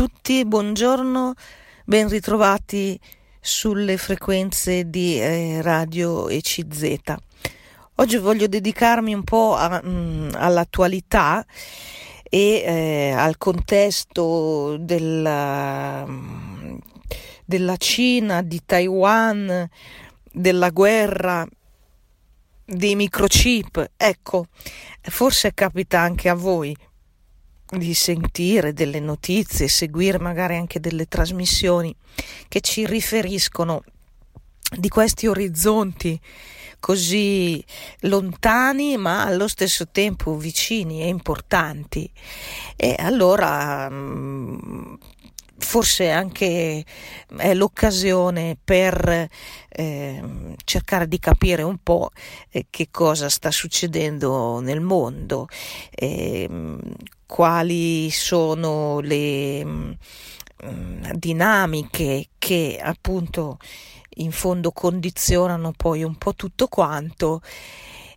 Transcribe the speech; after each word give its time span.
tutti, 0.00 0.46
buongiorno, 0.46 1.34
ben 1.84 2.08
ritrovati 2.08 2.98
sulle 3.38 3.98
frequenze 3.98 4.88
di 4.88 5.20
eh, 5.20 5.60
Radio 5.60 6.30
ECZ. 6.30 7.14
Oggi 7.96 8.16
voglio 8.16 8.46
dedicarmi 8.46 9.12
un 9.12 9.22
po' 9.22 9.54
a, 9.56 9.78
mh, 9.84 9.90
mm, 9.90 10.30
all'attualità 10.36 11.44
e 12.22 12.62
eh, 12.64 13.10
al 13.14 13.36
contesto 13.36 14.78
della, 14.80 16.06
della 17.44 17.76
Cina, 17.76 18.40
di 18.40 18.62
Taiwan, 18.64 19.68
della 20.32 20.70
guerra 20.70 21.46
dei 22.64 22.94
microchip. 22.94 23.90
Ecco, 23.98 24.46
forse 25.02 25.52
capita 25.52 26.00
anche 26.00 26.30
a 26.30 26.34
voi 26.34 26.74
di 27.70 27.94
sentire 27.94 28.72
delle 28.72 29.00
notizie, 29.00 29.68
seguire 29.68 30.18
magari 30.18 30.56
anche 30.56 30.80
delle 30.80 31.06
trasmissioni 31.06 31.94
che 32.48 32.60
ci 32.60 32.86
riferiscono 32.86 33.82
di 34.76 34.88
questi 34.88 35.26
orizzonti 35.26 36.20
così 36.78 37.62
lontani 38.00 38.96
ma 38.96 39.24
allo 39.24 39.46
stesso 39.46 39.88
tempo 39.88 40.36
vicini 40.36 41.02
e 41.02 41.08
importanti. 41.08 42.10
E 42.76 42.96
allora 42.98 43.88
mm, 43.90 44.94
forse 45.58 46.10
anche 46.10 46.84
è 47.36 47.54
l'occasione 47.54 48.56
per 48.62 49.28
eh, 49.68 50.22
cercare 50.64 51.06
di 51.06 51.18
capire 51.18 51.62
un 51.62 51.78
po' 51.82 52.10
eh, 52.50 52.66
che 52.70 52.88
cosa 52.90 53.28
sta 53.28 53.50
succedendo 53.50 54.60
nel 54.60 54.80
mondo, 54.80 55.46
eh, 55.90 56.48
quali 57.30 58.10
sono 58.10 58.98
le 58.98 59.64
mh, 59.64 59.96
mm, 60.66 61.04
dinamiche 61.12 62.30
che 62.38 62.80
appunto 62.82 63.58
in 64.16 64.32
fondo 64.32 64.72
condizionano 64.72 65.72
poi 65.76 66.02
un 66.02 66.16
po' 66.16 66.34
tutto 66.34 66.66
quanto 66.66 67.40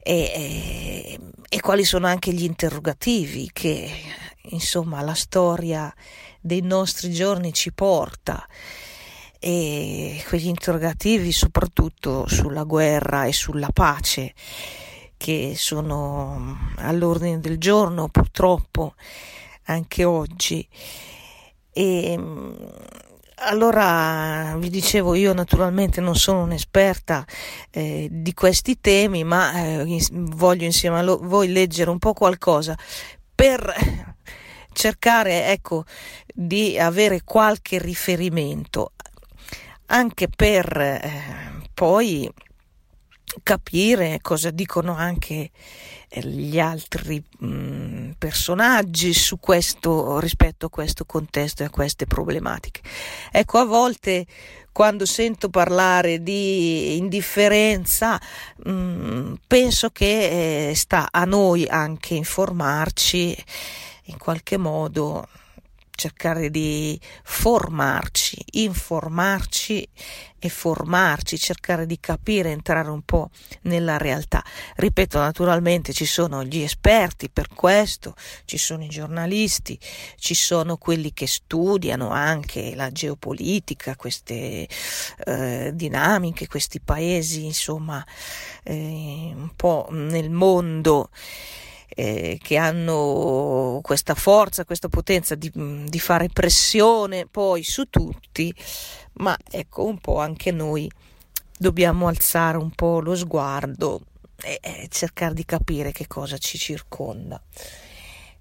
e, 0.01 0.31
e, 0.33 1.19
e 1.47 1.61
quali 1.61 1.83
sono 1.83 2.07
anche 2.07 2.33
gli 2.33 2.43
interrogativi 2.43 3.51
che 3.53 3.87
insomma 4.49 5.01
la 5.01 5.13
storia 5.13 5.93
dei 6.41 6.61
nostri 6.61 7.11
giorni 7.11 7.53
ci 7.53 7.71
porta. 7.71 8.45
E 9.37 10.23
quegli 10.27 10.47
interrogativi 10.47 11.31
soprattutto 11.31 12.27
sulla 12.27 12.63
guerra 12.63 13.25
e 13.25 13.33
sulla 13.33 13.69
pace 13.71 14.33
che 15.23 15.53
sono 15.55 16.73
all'ordine 16.79 17.39
del 17.39 17.57
giorno 17.57 18.09
purtroppo 18.09 18.93
anche 19.67 20.03
oggi. 20.03 20.67
E 21.71 22.19
allora 23.35 24.53
vi 24.57 24.69
dicevo 24.69 25.15
io 25.15 25.31
naturalmente 25.33 26.01
non 26.01 26.17
sono 26.17 26.41
un'esperta 26.41 27.25
eh, 27.71 28.09
di 28.11 28.33
questi 28.33 28.81
temi 28.81 29.23
ma 29.23 29.53
eh, 29.63 30.05
voglio 30.11 30.65
insieme 30.65 30.99
a 30.99 31.01
lo- 31.01 31.19
voi 31.21 31.53
leggere 31.53 31.89
un 31.89 31.99
po' 31.99 32.11
qualcosa 32.11 32.77
per 33.33 33.73
cercare 34.73 35.51
ecco 35.51 35.85
di 36.33 36.77
avere 36.77 37.21
qualche 37.23 37.77
riferimento. 37.77 38.91
Anche 39.85 40.27
per 40.27 40.77
eh, 40.77 41.11
poi 41.73 42.29
capire 43.41 44.19
cosa 44.21 44.51
dicono 44.51 44.95
anche 44.95 45.49
eh, 46.09 46.21
gli 46.27 46.59
altri 46.59 47.23
mh, 47.39 47.47
mm, 47.47 48.11
personaggi 48.17 49.13
su 49.13 49.39
questo 49.39 50.19
rispetto 50.19 50.67
a 50.67 50.69
questo 50.69 51.05
contesto 51.05 51.63
e 51.63 51.67
a 51.67 51.69
queste 51.69 52.05
problematiche. 52.05 52.81
Ecco, 53.31 53.57
a 53.57 53.65
volte 53.65 54.25
quando 54.71 55.05
sento 55.05 55.49
parlare 55.49 56.21
di 56.21 56.97
indifferenza 56.97 58.19
mh, 58.63 58.71
mm, 58.71 59.33
penso 59.47 59.89
che 59.89 60.69
eh, 60.69 60.75
sta 60.75 61.07
a 61.11 61.25
noi 61.25 61.67
anche 61.67 62.13
informarci 62.15 63.35
in 64.07 64.17
qualche 64.17 64.57
modo 64.57 65.27
cercare 65.95 66.49
di 66.49 66.99
formarci, 67.23 68.43
informarci 68.53 69.87
e 70.39 70.49
formarci, 70.49 71.37
cercare 71.37 71.85
di 71.85 71.99
capire, 71.99 72.51
entrare 72.51 72.89
un 72.89 73.03
po' 73.03 73.29
nella 73.61 73.97
realtà. 73.97 74.43
Ripeto, 74.75 75.19
naturalmente 75.19 75.93
ci 75.93 76.05
sono 76.05 76.43
gli 76.43 76.61
esperti 76.61 77.29
per 77.29 77.47
questo, 77.47 78.15
ci 78.45 78.57
sono 78.57 78.83
i 78.83 78.89
giornalisti, 78.89 79.79
ci 80.17 80.33
sono 80.33 80.77
quelli 80.77 81.13
che 81.13 81.27
studiano 81.27 82.09
anche 82.09 82.75
la 82.75 82.91
geopolitica, 82.91 83.95
queste 83.95 84.67
eh, 85.25 85.71
dinamiche, 85.73 86.47
questi 86.47 86.81
paesi, 86.81 87.45
insomma, 87.45 88.05
eh, 88.63 89.31
un 89.33 89.51
po' 89.55 89.87
nel 89.91 90.29
mondo 90.29 91.09
eh, 91.95 92.39
che 92.41 92.57
hanno 92.57 93.79
questa 93.81 94.15
forza, 94.15 94.65
questa 94.65 94.89
potenza 94.89 95.35
di, 95.35 95.51
di 95.53 95.99
fare 95.99 96.29
pressione 96.29 97.25
poi 97.25 97.63
su 97.63 97.89
tutti, 97.89 98.53
ma 99.13 99.37
ecco 99.49 99.85
un 99.85 99.99
po' 99.99 100.19
anche 100.19 100.51
noi 100.51 100.89
dobbiamo 101.57 102.07
alzare 102.07 102.57
un 102.57 102.71
po' 102.71 102.99
lo 102.99 103.15
sguardo 103.15 104.01
e, 104.41 104.59
e 104.61 104.87
cercare 104.89 105.33
di 105.33 105.45
capire 105.45 105.91
che 105.91 106.07
cosa 106.07 106.37
ci 106.37 106.57
circonda. 106.57 107.41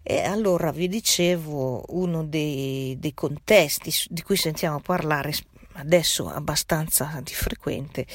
E 0.04 0.22
allora 0.22 0.72
vi 0.72 0.88
dicevo, 0.88 1.84
uno 1.90 2.24
dei, 2.24 2.96
dei, 2.98 3.14
contesti 3.14 3.92
di 4.08 4.22
cui 4.22 4.36
sentiamo 4.36 4.80
parlare 4.80 5.32
adesso 5.74 6.28
abbastanza 6.28 7.20
di 7.22 7.32
frequente 7.32 8.06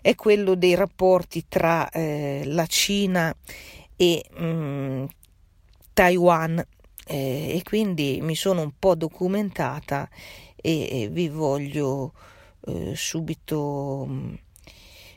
è 0.00 0.14
quello 0.14 0.54
dei 0.54 0.74
rapporti 0.74 1.46
tra 1.48 1.88
eh, 1.88 2.42
la 2.44 2.66
Cina 2.66 3.34
e 4.00 4.24
mh, 4.34 4.44
mm, 4.44 5.04
Taiwan 5.92 6.64
eh, 7.06 7.56
e 7.56 7.60
quindi 7.62 8.20
mi 8.22 8.34
sono 8.34 8.62
un 8.62 8.72
po' 8.78 8.94
documentata 8.94 10.08
e, 10.56 11.02
e 11.02 11.08
vi 11.08 11.28
voglio 11.28 12.14
eh, 12.66 12.94
subito 12.96 14.06
mm, 14.08 14.34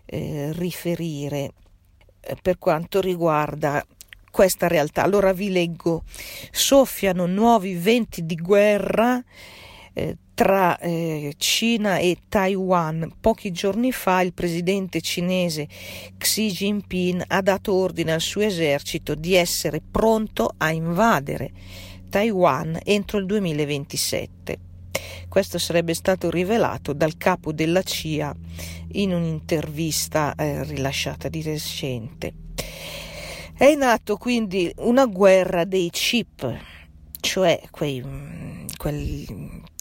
eh, 0.08 0.52
riferire 0.52 1.54
eh, 2.20 2.36
per 2.42 2.58
quanto 2.58 3.00
riguarda 3.00 3.86
questa 4.30 4.68
realtà. 4.68 5.04
Allora 5.04 5.32
vi 5.32 5.50
leggo, 5.50 6.04
soffiano 6.52 7.26
nuovi 7.26 7.76
venti 7.76 8.26
di 8.26 8.36
guerra 8.36 9.24
eh, 9.94 10.18
tra 10.34 10.78
eh, 10.80 11.34
Cina 11.38 11.98
e 11.98 12.18
Taiwan. 12.28 13.14
Pochi 13.20 13.52
giorni 13.52 13.92
fa 13.92 14.22
il 14.22 14.34
presidente 14.34 15.02
cinese 15.02 15.68
Xi 16.18 16.52
Jinping 16.52 17.24
ha 17.28 17.42
dato 17.42 17.74
ordine 17.74 18.14
al 18.14 18.22
suo 18.22 18.42
esercito 18.42 19.16
di 19.16 19.36
essere 19.36 19.82
pronto 19.82 20.54
a 20.58 20.72
invadere 20.72 21.52
Taiwan 22.10 22.80
entro 22.84 23.18
il 23.18 23.26
2027. 23.26 24.60
Questo 25.28 25.58
sarebbe 25.58 25.96
stato 25.96 26.30
rivelato 26.30 26.94
dal 26.94 27.18
capo 27.18 27.52
della 27.52 27.82
CIA 27.82 28.36
in 28.92 29.14
un'intervista 29.14 30.36
eh, 30.36 30.64
rilasciata 30.64 31.28
di 31.28 31.42
recente. 31.42 32.34
È 33.56 33.66
in 33.66 33.82
atto 33.82 34.18
quindi 34.18 34.72
una 34.78 35.08
guerra 35.08 35.64
dei 35.64 35.90
chip, 35.90 36.56
cioè 37.20 37.60
quei, 37.72 38.04
quei 38.78 39.26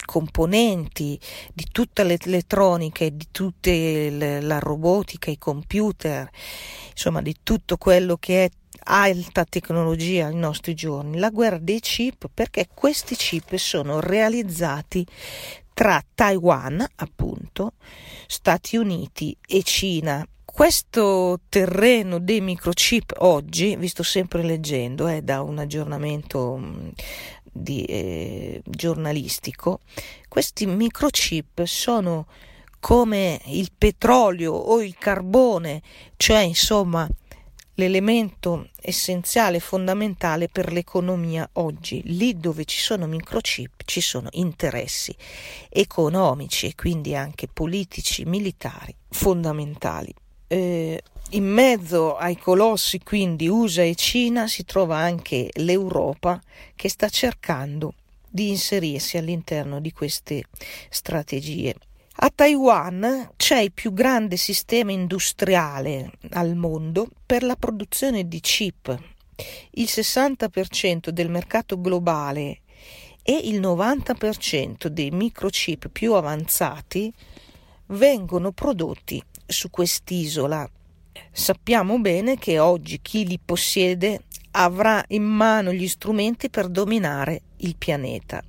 componenti 0.05 1.19
di 1.53 1.67
tutta 1.71 2.03
l'elettronica 2.03 3.05
e 3.05 3.15
di 3.15 3.27
tutta 3.31 3.71
la 3.71 4.59
robotica, 4.59 5.31
i 5.31 5.37
computer, 5.37 6.29
insomma 6.91 7.21
di 7.21 7.35
tutto 7.43 7.77
quello 7.77 8.17
che 8.17 8.45
è 8.45 8.49
alta 8.85 9.45
tecnologia 9.45 10.27
ai 10.27 10.35
nostri 10.35 10.73
giorni, 10.73 11.17
la 11.17 11.29
guerra 11.29 11.57
dei 11.57 11.79
chip 11.79 12.29
perché 12.33 12.67
questi 12.73 13.15
chip 13.15 13.55
sono 13.55 13.99
realizzati 13.99 15.05
tra 15.73 16.03
Taiwan, 16.13 16.85
appunto, 16.95 17.73
Stati 18.27 18.77
Uniti 18.77 19.35
e 19.45 19.63
Cina. 19.63 20.25
Questo 20.45 21.39
terreno 21.49 22.19
dei 22.19 22.39
microchip 22.39 23.15
oggi, 23.19 23.75
visto 23.75 24.03
sempre 24.03 24.43
leggendo, 24.43 25.07
è 25.07 25.15
eh, 25.15 25.21
da 25.23 25.41
un 25.41 25.57
aggiornamento 25.57 26.91
di, 27.53 27.85
eh, 27.85 28.61
giornalistico, 28.65 29.79
questi 30.27 30.65
microchip 30.65 31.63
sono 31.63 32.27
come 32.79 33.39
il 33.45 33.71
petrolio 33.77 34.51
o 34.51 34.81
il 34.81 34.95
carbone, 34.97 35.81
cioè 36.17 36.39
insomma 36.39 37.07
l'elemento 37.75 38.69
essenziale, 38.81 39.59
fondamentale 39.59 40.49
per 40.49 40.71
l'economia 40.71 41.47
oggi. 41.53 42.01
Lì 42.05 42.37
dove 42.37 42.65
ci 42.65 42.79
sono 42.79 43.07
microchip 43.07 43.83
ci 43.85 44.01
sono 44.01 44.27
interessi 44.31 45.15
economici 45.69 46.67
e 46.67 46.75
quindi 46.75 47.15
anche 47.15 47.47
politici, 47.47 48.25
militari 48.25 48.93
fondamentali. 49.09 50.13
Eh, 50.47 51.01
in 51.33 51.45
mezzo 51.45 52.15
ai 52.15 52.37
colossi, 52.37 52.99
quindi 52.99 53.47
USA 53.47 53.83
e 53.83 53.95
Cina, 53.95 54.47
si 54.47 54.65
trova 54.65 54.97
anche 54.97 55.49
l'Europa 55.53 56.39
che 56.75 56.89
sta 56.89 57.09
cercando 57.09 57.95
di 58.29 58.49
inserirsi 58.49 59.17
all'interno 59.17 59.79
di 59.79 59.91
queste 59.91 60.43
strategie. 60.89 61.75
A 62.17 62.31
Taiwan 62.33 63.31
c'è 63.35 63.59
il 63.59 63.71
più 63.71 63.93
grande 63.93 64.37
sistema 64.37 64.91
industriale 64.91 66.11
al 66.31 66.55
mondo 66.55 67.07
per 67.25 67.41
la 67.41 67.55
produzione 67.55 68.27
di 68.27 68.39
chip. 68.39 68.95
Il 69.71 69.87
60% 69.89 71.09
del 71.09 71.29
mercato 71.31 71.81
globale 71.81 72.59
e 73.23 73.39
il 73.45 73.59
90% 73.59 74.85
dei 74.85 75.09
microchip 75.09 75.89
più 75.89 76.13
avanzati 76.13 77.11
vengono 77.87 78.51
prodotti 78.51 79.23
su 79.47 79.71
quest'isola. 79.71 80.69
Sappiamo 81.31 81.99
bene 81.99 82.37
che 82.37 82.59
oggi 82.59 82.99
chi 83.01 83.25
li 83.25 83.39
possiede 83.43 84.23
avrà 84.51 85.03
in 85.09 85.23
mano 85.23 85.71
gli 85.71 85.87
strumenti 85.87 86.49
per 86.49 86.67
dominare 86.67 87.41
il 87.57 87.75
pianeta, 87.75 88.43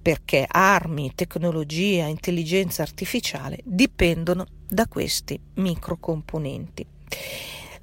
perché 0.00 0.44
armi, 0.48 1.12
tecnologia, 1.14 2.06
intelligenza 2.06 2.82
artificiale 2.82 3.58
dipendono 3.62 4.46
da 4.68 4.86
questi 4.86 5.38
microcomponenti. 5.54 6.86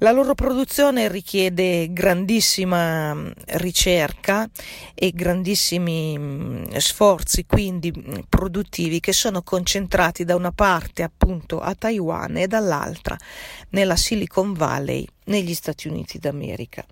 La 0.00 0.10
loro 0.10 0.34
produzione 0.34 1.08
richiede 1.08 1.90
grandissima 1.90 3.14
mm, 3.14 3.30
ricerca 3.54 4.46
e 4.94 5.10
grandissimi 5.12 6.18
mm, 6.18 6.64
sforzi 6.76 7.46
quindi 7.46 7.90
mm, 7.96 8.18
produttivi 8.28 9.00
che 9.00 9.14
sono 9.14 9.42
concentrati 9.42 10.24
da 10.24 10.34
una 10.34 10.52
parte 10.52 11.02
appunto 11.02 11.60
a 11.60 11.74
Taiwan 11.74 12.36
e 12.36 12.46
dall'altra 12.46 13.16
nella 13.70 13.96
Silicon 13.96 14.52
Valley 14.52 15.06
negli 15.24 15.54
Stati 15.54 15.88
Uniti 15.88 16.18
d'America. 16.18 16.84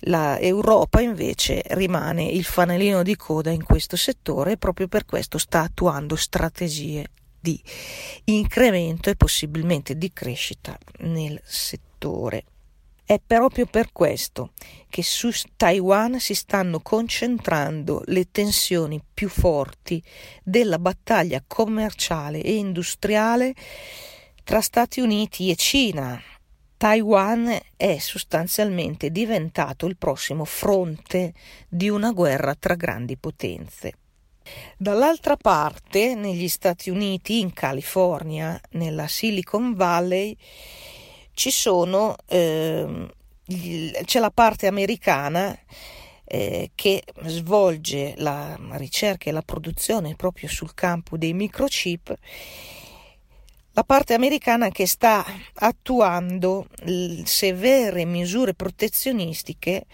L'Europa 0.00 1.02
invece 1.02 1.62
rimane 1.68 2.24
il 2.24 2.44
fanalino 2.44 3.02
di 3.02 3.14
coda 3.14 3.50
in 3.50 3.62
questo 3.62 3.96
settore 3.96 4.52
e 4.52 4.56
proprio 4.56 4.88
per 4.88 5.04
questo 5.04 5.36
sta 5.36 5.60
attuando 5.60 6.16
strategie 6.16 7.10
di 7.38 7.62
incremento 8.24 9.10
e 9.10 9.16
possibilmente 9.16 9.96
di 9.98 10.10
crescita 10.12 10.78
nel 11.00 11.38
settore. 11.44 11.87
È 13.04 13.18
proprio 13.26 13.64
per 13.64 13.90
questo 13.90 14.52
che 14.90 15.02
su 15.02 15.30
Taiwan 15.56 16.20
si 16.20 16.34
stanno 16.34 16.80
concentrando 16.80 18.02
le 18.06 18.30
tensioni 18.30 19.02
più 19.14 19.30
forti 19.30 20.02
della 20.42 20.78
battaglia 20.78 21.42
commerciale 21.46 22.42
e 22.42 22.56
industriale 22.56 23.54
tra 24.44 24.60
Stati 24.60 25.00
Uniti 25.00 25.50
e 25.50 25.56
Cina. 25.56 26.20
Taiwan 26.76 27.58
è 27.76 27.98
sostanzialmente 27.98 29.10
diventato 29.10 29.86
il 29.86 29.96
prossimo 29.96 30.44
fronte 30.44 31.32
di 31.66 31.88
una 31.88 32.12
guerra 32.12 32.54
tra 32.54 32.74
grandi 32.74 33.16
potenze. 33.16 33.92
Dall'altra 34.76 35.36
parte, 35.36 36.14
negli 36.14 36.48
Stati 36.48 36.90
Uniti, 36.90 37.40
in 37.40 37.52
California, 37.52 38.60
nella 38.70 39.08
Silicon 39.08 39.74
Valley, 39.74 40.36
ci 41.38 41.52
sono, 41.52 42.16
eh, 42.26 43.06
c'è 44.04 44.18
la 44.18 44.32
parte 44.32 44.66
americana 44.66 45.56
eh, 46.24 46.72
che 46.74 47.04
svolge 47.26 48.14
la 48.16 48.58
ricerca 48.72 49.30
e 49.30 49.32
la 49.32 49.42
produzione 49.42 50.16
proprio 50.16 50.48
sul 50.48 50.74
campo 50.74 51.16
dei 51.16 51.32
microchip, 51.34 52.12
la 53.70 53.84
parte 53.84 54.14
americana 54.14 54.70
che 54.70 54.88
sta 54.88 55.24
attuando 55.54 56.66
severe 57.22 58.04
misure 58.04 58.54
protezionistiche 58.54 59.86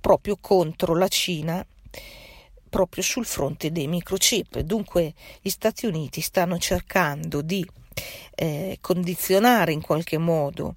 proprio 0.00 0.36
contro 0.40 0.96
la 0.96 1.06
Cina 1.06 1.64
proprio 2.68 3.04
sul 3.04 3.26
fronte 3.26 3.70
dei 3.70 3.86
microchip. 3.86 4.58
Dunque 4.58 5.14
gli 5.40 5.50
Stati 5.50 5.86
Uniti 5.86 6.20
stanno 6.20 6.58
cercando 6.58 7.42
di 7.42 7.64
eh, 8.34 8.78
condizionare 8.80 9.72
in 9.72 9.80
qualche 9.80 10.18
modo 10.18 10.76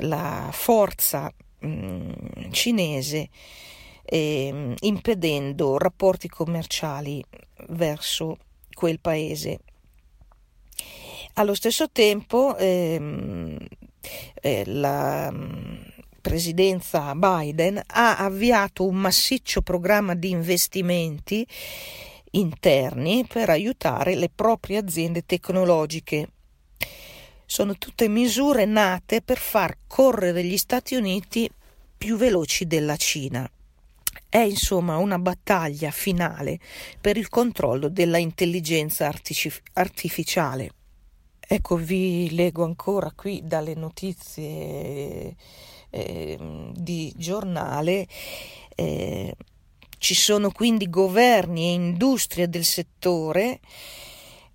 la 0.00 0.48
forza 0.52 1.32
mh, 1.60 1.68
mm, 1.68 2.50
cinese 2.50 3.28
eh, 4.04 4.74
impedendo 4.80 5.78
rapporti 5.78 6.28
commerciali 6.28 7.24
verso 7.68 8.38
quel 8.72 8.98
paese. 9.00 9.60
Allo 11.34 11.54
stesso 11.54 11.90
tempo 11.90 12.56
ehm, 12.56 13.56
eh, 14.40 14.64
la 14.66 15.32
presidenza 16.20 17.14
Biden 17.14 17.80
ha 17.86 18.18
avviato 18.18 18.86
un 18.86 18.96
massiccio 18.96 19.62
programma 19.62 20.14
di 20.14 20.30
investimenti 20.30 21.46
interni 22.32 23.24
per 23.26 23.48
aiutare 23.48 24.14
le 24.14 24.28
proprie 24.28 24.78
aziende 24.78 25.24
tecnologiche. 25.24 26.28
Sono 27.52 27.76
tutte 27.78 28.06
misure 28.06 28.64
nate 28.64 29.22
per 29.22 29.36
far 29.36 29.76
correre 29.88 30.44
gli 30.44 30.56
Stati 30.56 30.94
Uniti 30.94 31.50
più 31.98 32.16
veloci 32.16 32.64
della 32.64 32.94
Cina. 32.94 33.50
È 34.28 34.38
insomma 34.38 34.98
una 34.98 35.18
battaglia 35.18 35.90
finale 35.90 36.60
per 37.00 37.16
il 37.16 37.28
controllo 37.28 37.88
della 37.88 38.18
intelligenza 38.18 39.08
artific- 39.08 39.68
artificiale. 39.72 40.70
Ecco, 41.40 41.74
vi 41.74 42.32
leggo 42.36 42.62
ancora 42.62 43.10
qui 43.10 43.40
dalle 43.42 43.74
notizie 43.74 45.34
eh, 45.90 46.38
di 46.72 47.12
giornale. 47.16 48.06
Eh, 48.76 49.34
ci 49.98 50.14
sono 50.14 50.52
quindi 50.52 50.88
governi 50.88 51.64
e 51.64 51.72
industrie 51.72 52.48
del 52.48 52.64
settore 52.64 53.58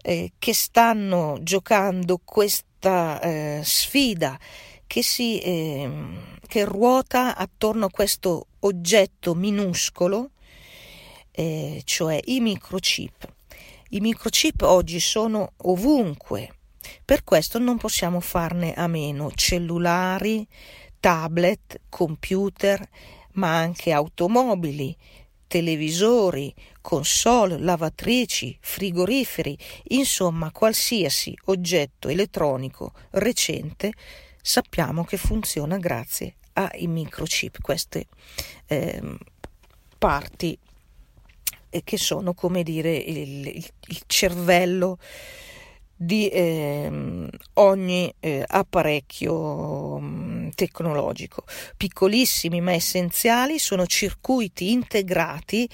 eh, 0.02 0.32
che 0.40 0.54
stanno 0.54 1.40
giocando 1.42 2.22
questa 2.24 2.74
eh, 2.88 3.62
sfida 3.64 4.38
che, 4.88 5.04
si, 5.04 5.40
ehm, 5.40 6.38
che 6.48 6.66
ruota 6.66 7.36
attorno 7.36 7.86
a 7.86 7.92
questo 7.92 8.48
oggetto 8.60 9.34
minuscolo, 9.34 10.32
eh, 11.32 11.82
cioè 11.84 12.20
i 12.26 12.40
microchip. 12.40 13.34
I 13.90 14.00
microchip 14.00 14.62
oggi 14.64 15.00
sono 15.00 15.54
ovunque, 15.58 16.56
per 17.04 17.24
questo 17.24 17.60
non 17.60 17.78
possiamo 17.78 18.20
farne 18.20 18.74
a 18.74 18.88
meno. 18.88 19.32
Cellulari, 19.34 20.48
tablet, 21.00 21.82
computer, 21.90 22.88
ma 23.34 23.58
anche 23.58 23.92
automobili, 23.92 24.96
televisori, 25.56 26.54
console, 26.82 27.58
lavatrici, 27.58 28.58
frigoriferi, 28.60 29.58
insomma 29.84 30.52
qualsiasi 30.52 31.34
oggetto 31.46 32.10
elettronico 32.10 32.92
recente 33.12 33.94
sappiamo 34.42 35.06
che 35.06 35.16
funziona 35.16 35.78
grazie 35.78 36.36
ai 36.56 36.88
microchip, 36.88 37.62
queste 37.62 38.08
eh, 38.66 39.02
parti 39.98 40.60
che 41.86 41.98
sono 41.98 42.34
come 42.34 42.62
dire 42.62 42.94
il, 42.94 43.48
il, 43.48 43.66
il 43.88 44.02
cervello 44.08 44.98
di 45.96 46.28
eh, 46.28 47.30
ogni 47.54 48.14
eh, 48.20 48.44
apparecchio 48.46 50.00
mm, 50.00 50.50
tecnologico. 50.56 51.46
Piccolissimi 51.78 52.60
ma 52.60 52.74
essenziali 52.74 53.60
sono 53.60 53.86
circuiti 53.86 54.72
integrati 54.72 55.70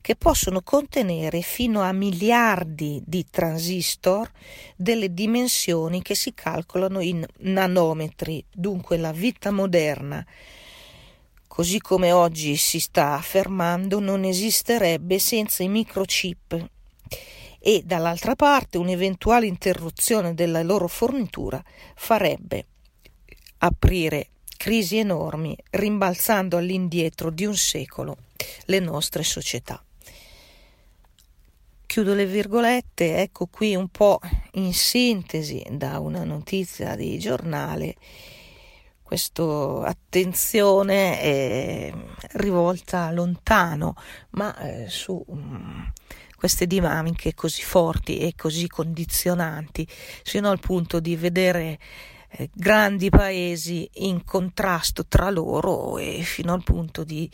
che 0.00 0.14
possono 0.14 0.62
contenere 0.62 1.40
fino 1.40 1.82
a 1.82 1.92
miliardi 1.92 3.02
di 3.04 3.26
transistor 3.28 4.30
delle 4.76 5.12
dimensioni 5.12 6.00
che 6.00 6.14
si 6.14 6.32
calcolano 6.32 7.00
in 7.00 7.26
nanometri. 7.38 8.42
Dunque 8.52 8.96
la 8.98 9.12
vita 9.12 9.50
moderna, 9.50 10.24
così 11.48 11.80
come 11.80 12.12
oggi 12.12 12.56
si 12.56 12.78
sta 12.78 13.14
affermando, 13.14 13.98
non 13.98 14.24
esisterebbe 14.24 15.18
senza 15.18 15.64
i 15.64 15.68
microchip 15.68 16.68
e 17.66 17.82
dall'altra 17.84 18.36
parte 18.36 18.78
un'eventuale 18.78 19.44
interruzione 19.44 20.34
della 20.34 20.62
loro 20.62 20.86
fornitura 20.86 21.60
farebbe 21.96 22.64
aprire 23.58 24.28
crisi 24.56 24.98
enormi, 24.98 25.58
rimbalzando 25.70 26.58
all'indietro 26.58 27.28
di 27.28 27.44
un 27.44 27.56
secolo 27.56 28.18
le 28.66 28.78
nostre 28.78 29.24
società. 29.24 29.82
Chiudo 31.86 32.14
le 32.14 32.26
virgolette, 32.26 33.16
ecco 33.16 33.46
qui 33.46 33.74
un 33.74 33.88
po' 33.88 34.20
in 34.52 34.72
sintesi 34.72 35.66
da 35.68 35.98
una 35.98 36.22
notizia 36.22 36.94
di 36.94 37.18
giornale 37.18 37.96
questa 39.02 39.84
attenzione 39.84 41.20
è 41.20 41.92
rivolta 42.32 43.10
lontano, 43.12 43.94
ma 44.30 44.56
eh, 44.58 44.88
su 44.88 45.22
um, 45.28 45.92
queste 46.36 46.66
dinamiche 46.66 47.34
così 47.34 47.62
forti 47.62 48.18
e 48.18 48.34
così 48.36 48.68
condizionanti, 48.68 49.86
fino 49.88 50.50
al 50.50 50.60
punto 50.60 51.00
di 51.00 51.16
vedere 51.16 51.78
eh, 52.28 52.50
grandi 52.52 53.08
paesi 53.08 53.88
in 53.94 54.24
contrasto 54.24 55.06
tra 55.06 55.30
loro 55.30 55.98
e 55.98 56.20
fino 56.22 56.52
al 56.52 56.62
punto 56.62 57.02
di, 57.04 57.30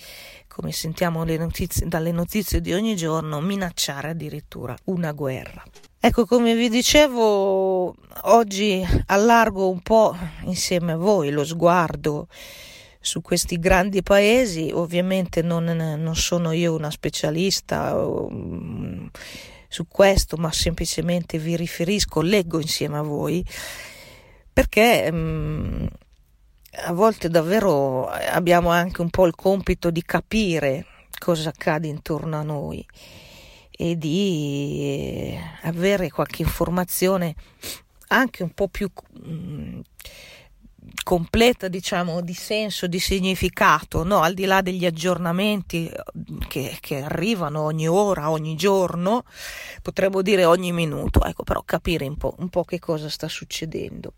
come 0.46 0.72
sentiamo 0.72 1.24
notizie, 1.24 1.88
dalle 1.88 2.12
notizie 2.12 2.60
di 2.60 2.72
ogni 2.72 2.94
giorno, 2.94 3.40
minacciare 3.40 4.10
addirittura 4.10 4.76
una 4.84 5.12
guerra. 5.12 5.62
Ecco, 5.98 6.26
come 6.26 6.54
vi 6.54 6.68
dicevo, 6.68 7.94
oggi 8.22 8.84
allargo 9.06 9.68
un 9.68 9.80
po' 9.80 10.16
insieme 10.44 10.92
a 10.92 10.96
voi 10.96 11.30
lo 11.30 11.44
sguardo 11.44 12.28
su 13.02 13.20
questi 13.20 13.58
grandi 13.58 14.02
paesi. 14.02 14.70
Ovviamente 14.72 15.42
non, 15.42 15.64
non 15.64 16.16
sono 16.16 16.52
io 16.52 16.74
una 16.74 16.90
specialista 16.90 17.94
um, 17.96 19.10
su 19.68 19.86
questo, 19.88 20.36
ma 20.36 20.50
semplicemente 20.52 21.38
vi 21.38 21.56
riferisco, 21.56 22.22
leggo 22.22 22.60
insieme 22.60 22.98
a 22.98 23.02
voi, 23.02 23.44
perché 24.52 25.08
um, 25.10 25.86
a 26.84 26.92
volte 26.92 27.28
davvero 27.28 28.06
abbiamo 28.06 28.70
anche 28.70 29.02
un 29.02 29.10
po' 29.10 29.26
il 29.26 29.34
compito 29.34 29.90
di 29.90 30.02
capire 30.02 30.86
cosa 31.18 31.50
accade 31.50 31.88
intorno 31.88 32.38
a 32.38 32.42
noi 32.42 32.84
e 33.70 33.96
di 33.96 35.36
avere 35.62 36.10
qualche 36.10 36.42
informazione 36.42 37.34
anche 38.08 38.42
un 38.42 38.50
po' 38.50 38.68
più 38.68 38.90
um, 39.24 39.82
completa, 41.02 41.68
diciamo, 41.68 42.20
di 42.20 42.34
senso, 42.34 42.86
di 42.86 42.98
significato, 42.98 44.04
no? 44.04 44.20
al 44.20 44.34
di 44.34 44.44
là 44.44 44.62
degli 44.62 44.84
aggiornamenti 44.86 45.88
eh, 45.88 46.02
che, 46.48 46.76
che, 46.80 47.02
arrivano 47.02 47.62
ogni 47.62 47.88
ora, 47.88 48.30
ogni 48.30 48.54
giorno, 48.54 49.24
potremmo 49.82 50.22
dire 50.22 50.44
ogni 50.44 50.72
minuto, 50.72 51.22
ecco, 51.24 51.42
però 51.42 51.62
capire 51.64 52.06
un 52.06 52.16
po', 52.16 52.34
un 52.38 52.48
po 52.48 52.64
che 52.64 52.78
cosa 52.78 53.08
sta 53.08 53.28
succedendo. 53.28 54.12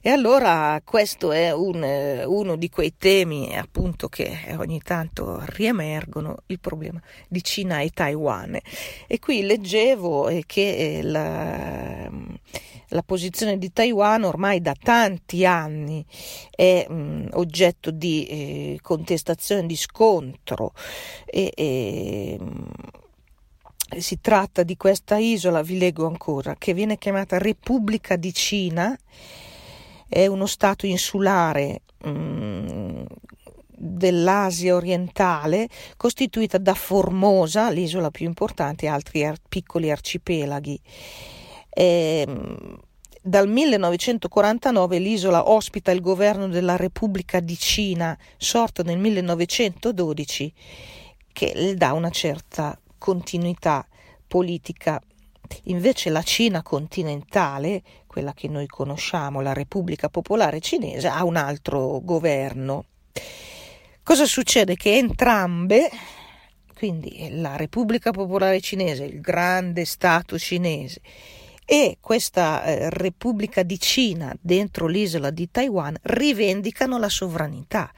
E 0.00 0.10
allora 0.10 0.80
questo 0.84 1.32
è 1.32 1.52
un, 1.52 1.82
eh, 1.82 2.24
uno 2.24 2.56
di 2.56 2.68
quei 2.68 2.94
temi 2.96 3.56
appunto 3.56 4.08
che 4.08 4.54
ogni 4.56 4.80
tanto 4.80 5.42
riemergono, 5.46 6.42
il 6.46 6.60
problema 6.60 7.00
di 7.28 7.42
Cina 7.42 7.80
e 7.80 7.90
Taiwan. 7.90 8.58
E 9.06 9.18
qui 9.18 9.42
leggevo 9.42 10.28
eh, 10.28 10.44
che 10.46 11.00
la 11.02 12.10
la 12.88 13.02
posizione 13.02 13.58
di 13.58 13.72
Taiwan 13.72 14.24
ormai 14.24 14.60
da 14.60 14.74
tanti 14.80 15.44
anni 15.44 16.04
è 16.50 16.86
mh, 16.88 17.30
oggetto 17.32 17.90
di 17.90 18.26
eh, 18.26 18.78
contestazione, 18.80 19.66
di 19.66 19.76
scontro 19.76 20.72
e, 21.26 21.52
e 21.54 22.36
mh, 22.40 22.66
si 23.98 24.20
tratta 24.20 24.62
di 24.62 24.76
questa 24.76 25.16
isola, 25.16 25.62
vi 25.62 25.78
leggo 25.78 26.06
ancora, 26.06 26.54
che 26.58 26.74
viene 26.74 26.98
chiamata 26.98 27.38
Repubblica 27.38 28.16
di 28.16 28.32
Cina, 28.34 28.96
è 30.06 30.26
uno 30.26 30.46
stato 30.46 30.86
insulare 30.86 31.82
mh, 32.04 33.04
dell'Asia 33.78 34.74
orientale, 34.74 35.68
costituita 35.96 36.58
da 36.58 36.74
Formosa, 36.74 37.70
l'isola 37.70 38.10
più 38.10 38.26
importante, 38.26 38.86
e 38.86 38.88
altri 38.88 39.24
ar- 39.24 39.40
piccoli 39.48 39.90
arcipelaghi. 39.90 40.80
Eh, 41.80 42.26
dal 43.22 43.48
1949 43.48 44.98
l'isola 44.98 45.48
ospita 45.48 45.92
il 45.92 46.00
governo 46.00 46.48
della 46.48 46.74
Repubblica 46.74 47.38
di 47.38 47.56
Cina, 47.56 48.18
sorto 48.36 48.82
nel 48.82 48.98
1912, 48.98 50.52
che 51.32 51.52
le 51.54 51.76
dà 51.76 51.92
una 51.92 52.10
certa 52.10 52.76
continuità 52.98 53.86
politica. 54.26 55.00
Invece 55.64 56.10
la 56.10 56.22
Cina 56.22 56.62
continentale, 56.62 57.82
quella 58.08 58.32
che 58.32 58.48
noi 58.48 58.66
conosciamo, 58.66 59.40
la 59.40 59.52
Repubblica 59.52 60.08
Popolare 60.08 60.58
Cinese, 60.58 61.06
ha 61.06 61.22
un 61.22 61.36
altro 61.36 62.00
governo. 62.02 62.86
Cosa 64.02 64.26
succede? 64.26 64.74
Che 64.74 64.96
entrambe, 64.96 65.88
quindi 66.74 67.28
la 67.40 67.54
Repubblica 67.54 68.10
Popolare 68.10 68.60
Cinese, 68.60 69.04
il 69.04 69.20
grande 69.20 69.84
Stato 69.84 70.36
cinese, 70.38 71.00
e 71.70 71.98
questa 72.00 72.64
eh, 72.64 72.88
Repubblica 72.88 73.62
di 73.62 73.78
Cina 73.78 74.34
dentro 74.40 74.86
l'isola 74.86 75.28
di 75.28 75.50
Taiwan 75.50 75.94
rivendicano 76.00 76.96
la 76.96 77.10
sovranità 77.10 77.92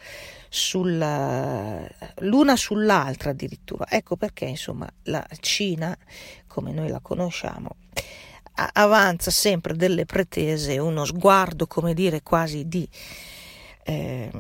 sulla, 0.49 1.89
l'una 2.17 2.57
sull'altra 2.57 3.31
addirittura. 3.31 3.87
Ecco 3.89 4.17
perché 4.17 4.47
insomma 4.47 4.93
la 5.05 5.25
Cina, 5.39 5.97
come 6.49 6.73
noi 6.73 6.89
la 6.89 6.99
conosciamo, 6.99 7.77
avanza 8.73 9.31
sempre 9.31 9.77
delle 9.77 10.05
pretese, 10.05 10.79
uno 10.79 11.05
sguardo, 11.05 11.69
come 11.69 11.95
dire, 11.95 12.25
quasi 12.25 12.67
di 12.67 12.89
eh, 13.85 14.31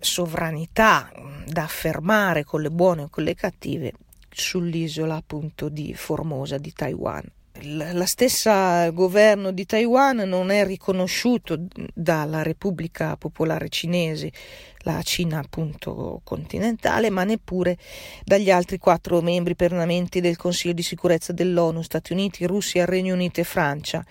sovranità 0.00 1.12
da 1.44 1.64
affermare 1.64 2.44
con 2.44 2.62
le 2.62 2.70
buone 2.70 3.02
o 3.02 3.08
con 3.10 3.22
le 3.22 3.34
cattive 3.34 3.92
sull'isola 4.30 5.16
appunto 5.16 5.68
di 5.68 5.92
Formosa 5.92 6.56
di 6.56 6.72
Taiwan 6.72 7.30
la 7.62 8.06
stessa 8.06 8.88
governo 8.90 9.50
di 9.50 9.66
Taiwan 9.66 10.18
non 10.18 10.50
è 10.50 10.64
riconosciuto 10.64 11.58
dalla 11.92 12.42
Repubblica 12.42 13.16
Popolare 13.16 13.68
Cinese, 13.68 14.32
la 14.78 15.02
Cina 15.02 15.38
appunto 15.38 16.20
continentale, 16.24 17.10
ma 17.10 17.24
neppure 17.24 17.76
dagli 18.24 18.50
altri 18.50 18.78
quattro 18.78 19.20
membri 19.20 19.56
permanenti 19.56 20.20
del 20.20 20.36
Consiglio 20.36 20.72
di 20.72 20.82
sicurezza 20.82 21.32
dell'ONU, 21.32 21.82
Stati 21.82 22.12
Uniti, 22.12 22.46
Russia, 22.46 22.86
Regno 22.86 23.14
Unito 23.14 23.40
e 23.40 23.44
Francia, 23.44 24.04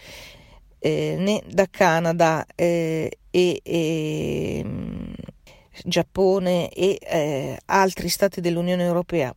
eh, 0.77 1.15
né 1.17 1.41
da 1.47 1.67
Canada 1.69 2.45
eh, 2.55 3.17
e, 3.31 3.61
e 3.63 4.65
Giappone 5.83 6.69
e 6.69 6.99
eh, 7.01 7.57
altri 7.65 8.09
stati 8.09 8.41
dell'Unione 8.41 8.83
Europea 8.83 9.33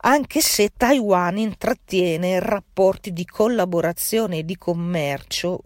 anche 0.00 0.40
se 0.40 0.72
Taiwan 0.76 1.38
intrattiene 1.38 2.40
rapporti 2.40 3.12
di 3.12 3.24
collaborazione 3.24 4.38
e 4.38 4.44
di 4.44 4.56
commercio 4.56 5.62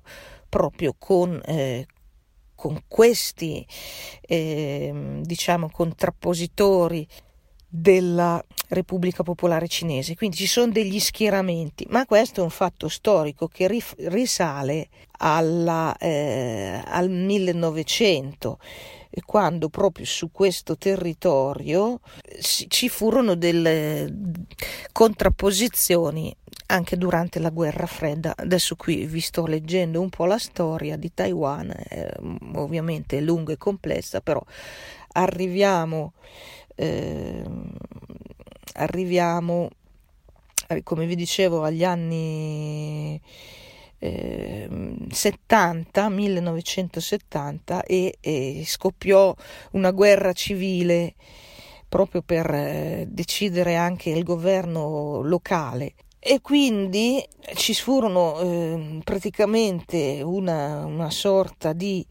proprio 0.49 0.95
con, 0.99 1.41
eh, 1.45 1.87
con 2.55 2.83
questi 2.87 3.67
eh, 4.21 5.21
diciamo 5.23 5.71
contrappositori 5.71 7.07
della 7.75 8.45
Repubblica 8.69 9.23
Popolare 9.23 9.67
Cinese. 9.67 10.15
Quindi 10.15 10.37
ci 10.37 10.47
sono 10.47 10.71
degli 10.71 11.01
schieramenti, 11.01 11.87
ma 11.89 12.05
questo 12.05 12.41
è 12.41 12.43
un 12.43 12.51
fatto 12.51 12.89
storico 12.89 13.49
che 13.49 13.67
risale 13.97 14.89
alla, 15.19 15.97
eh, 15.97 16.83
al 16.85 17.09
1900 17.09 18.59
quando 19.27 19.69
proprio 19.69 20.07
su 20.07 20.31
questo 20.33 20.79
territorio 20.79 22.01
ci 22.41 22.89
furono 22.89 23.35
delle 23.35 24.11
contrapposizioni 24.91 26.35
anche 26.67 26.97
durante 26.97 27.39
la 27.39 27.51
guerra 27.51 27.87
fredda. 27.87 28.33
Adesso 28.35 28.77
qui 28.77 29.05
vi 29.05 29.21
sto 29.21 29.45
leggendo 29.45 30.01
un 30.01 30.09
po' 30.09 30.25
la 30.25 30.39
storia 30.39 30.97
di 30.97 31.13
Taiwan, 31.13 31.71
eh, 31.71 32.15
ovviamente 32.55 33.19
è 33.19 33.21
lunga 33.21 33.53
e 33.53 33.59
complessa, 33.59 34.23
però 34.23 34.43
arriviamo, 35.13 36.15
eh, 36.75 37.45
arriviamo, 38.75 39.69
come 40.83 41.07
vi 41.07 41.15
dicevo, 41.15 41.63
agli 41.63 41.85
anni 41.85 43.21
70, 44.03 46.09
1970 46.09 47.85
e, 47.85 48.17
e, 48.21 48.65
scoppiò 48.67 49.33
una 49.73 49.93
guerra 49.93 50.33
civile 50.33 51.15
proprio 51.89 52.23
per 52.23 52.53
eh, 52.53 53.05
decidere 53.07 53.77
anche 53.77 54.11
il 54.11 54.25
governo 54.25 55.21
locale. 55.23 55.95
E 56.19 56.41
quindi 56.41 57.25
ci 57.55 57.75
furono 57.75 58.41
eh, 58.41 59.01
praticamente 59.05 60.21
una, 60.23 60.85
una, 60.87 61.11
sorta 61.11 61.73
di 61.73 62.05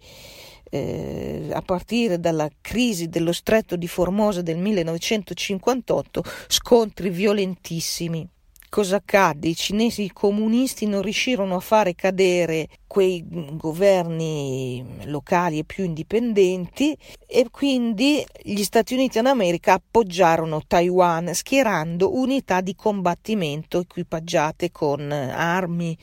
eh, 0.71 1.49
a 1.51 1.61
partire 1.61 2.19
dalla 2.19 2.49
crisi 2.59 3.09
dello 3.09 3.33
stretto 3.33 3.75
di 3.75 3.87
Formosa 3.87 4.41
del 4.41 4.57
1958 4.57 6.23
scontri 6.47 7.09
violentissimi 7.09 8.27
cosa 8.71 8.95
accadde? 8.95 9.49
I 9.49 9.55
cinesi 9.55 10.09
comunisti 10.13 10.87
non 10.87 11.01
riuscirono 11.01 11.55
a 11.55 11.59
fare 11.59 11.93
cadere 11.93 12.69
quei 12.87 13.21
governi 13.27 15.03
locali 15.07 15.59
e 15.59 15.65
più 15.65 15.83
indipendenti 15.83 16.97
e 17.27 17.47
quindi 17.51 18.25
gli 18.41 18.63
Stati 18.63 18.93
Uniti 18.93 19.21
d'America 19.21 19.73
appoggiarono 19.73 20.61
Taiwan 20.65 21.33
schierando 21.33 22.15
unità 22.15 22.61
di 22.61 22.73
combattimento 22.73 23.81
equipaggiate 23.81 24.71
con 24.71 25.11
armi 25.11 25.97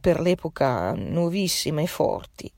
per 0.00 0.18
l'epoca 0.18 0.92
nuovissime 0.92 1.84
e 1.84 1.86
forti. 1.86 2.52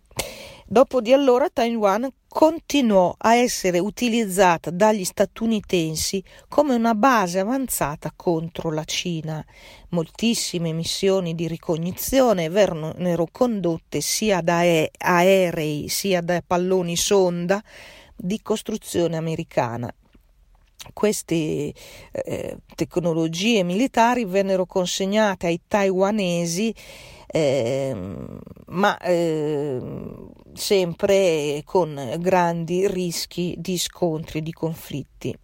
Dopo 0.70 1.00
di 1.00 1.14
allora 1.14 1.48
Taiwan 1.48 2.06
continuò 2.28 3.14
a 3.16 3.34
essere 3.34 3.78
utilizzata 3.78 4.68
dagli 4.68 5.02
statunitensi 5.02 6.22
come 6.46 6.74
una 6.74 6.94
base 6.94 7.38
avanzata 7.38 8.12
contro 8.14 8.70
la 8.70 8.84
Cina. 8.84 9.42
Moltissime 9.88 10.74
missioni 10.74 11.34
di 11.34 11.48
ricognizione 11.48 12.50
vennero 12.50 13.26
condotte 13.32 14.02
sia 14.02 14.42
da 14.42 14.58
aerei 14.58 15.88
sia 15.88 16.20
da 16.20 16.42
palloni 16.46 16.96
sonda 16.96 17.64
di 18.14 18.38
costruzione 18.42 19.16
americana. 19.16 19.90
Queste 20.92 21.72
eh, 22.12 22.56
tecnologie 22.74 23.62
militari 23.62 24.26
vennero 24.26 24.66
consegnate 24.66 25.46
ai 25.46 25.62
taiwanesi 25.66 26.74
eh, 27.30 27.94
ma 28.66 28.98
eh, 28.98 29.80
sempre 30.54 31.62
con 31.64 32.16
grandi 32.18 32.88
rischi 32.88 33.54
di 33.58 33.78
scontri, 33.78 34.42
di 34.42 34.52
conflitti. 34.52 35.36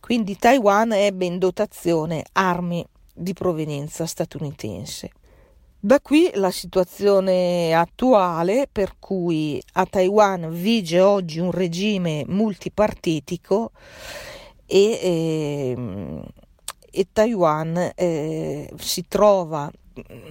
Quindi 0.00 0.36
Taiwan 0.36 0.92
ebbe 0.92 1.26
in 1.26 1.38
dotazione 1.38 2.24
armi 2.32 2.84
di 3.14 3.32
provenienza 3.32 4.06
statunitense. 4.06 5.10
Da 5.78 6.00
qui 6.00 6.30
la 6.34 6.52
situazione 6.52 7.74
attuale 7.74 8.68
per 8.70 8.94
cui 9.00 9.60
a 9.72 9.84
Taiwan 9.84 10.50
vige 10.50 11.00
oggi 11.00 11.40
un 11.40 11.50
regime 11.50 12.24
multipartitico 12.28 13.72
e, 14.64 14.98
eh, 15.02 16.22
e 16.88 17.06
Taiwan 17.12 17.92
eh, 17.96 18.70
si 18.76 19.04
trova 19.08 19.68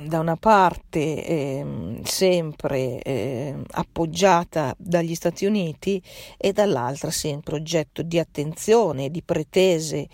da 0.06 0.20
una 0.20 0.36
parte 0.36 1.26
eh, 1.26 2.00
sempre 2.04 3.02
eh, 3.02 3.56
appoggiata 3.72 4.74
dagli 4.78 5.16
Stati 5.16 5.46
Uniti 5.46 6.02
e 6.38 6.54
dall'altra 6.54 7.12
sempre 7.12 7.56
oggetto 7.56 8.02
di 8.02 8.20
attenzione 8.20 9.06
e 9.06 9.12
di 9.12 9.22
pretese 9.22 10.08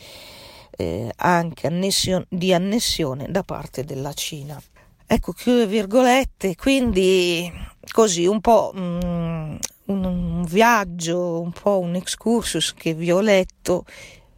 eh, 0.71 1.11
anche 1.15 1.67
annessio- 1.67 2.25
di 2.29 2.53
annessione 2.53 3.27
da 3.29 3.43
parte 3.43 3.83
della 3.83 4.13
Cina. 4.13 4.61
Ecco, 5.05 5.31
chiude 5.31 5.67
virgolette, 5.67 6.55
quindi 6.55 7.49
così 7.91 8.25
un 8.25 8.41
po' 8.41 8.73
mm, 8.75 9.55
un, 9.85 10.03
un 10.03 10.43
viaggio, 10.43 11.39
un 11.39 11.51
po' 11.51 11.79
un 11.79 11.95
excursus 11.95 12.73
che 12.73 12.93
vi 12.93 13.11
ho 13.11 13.21
letto 13.21 13.85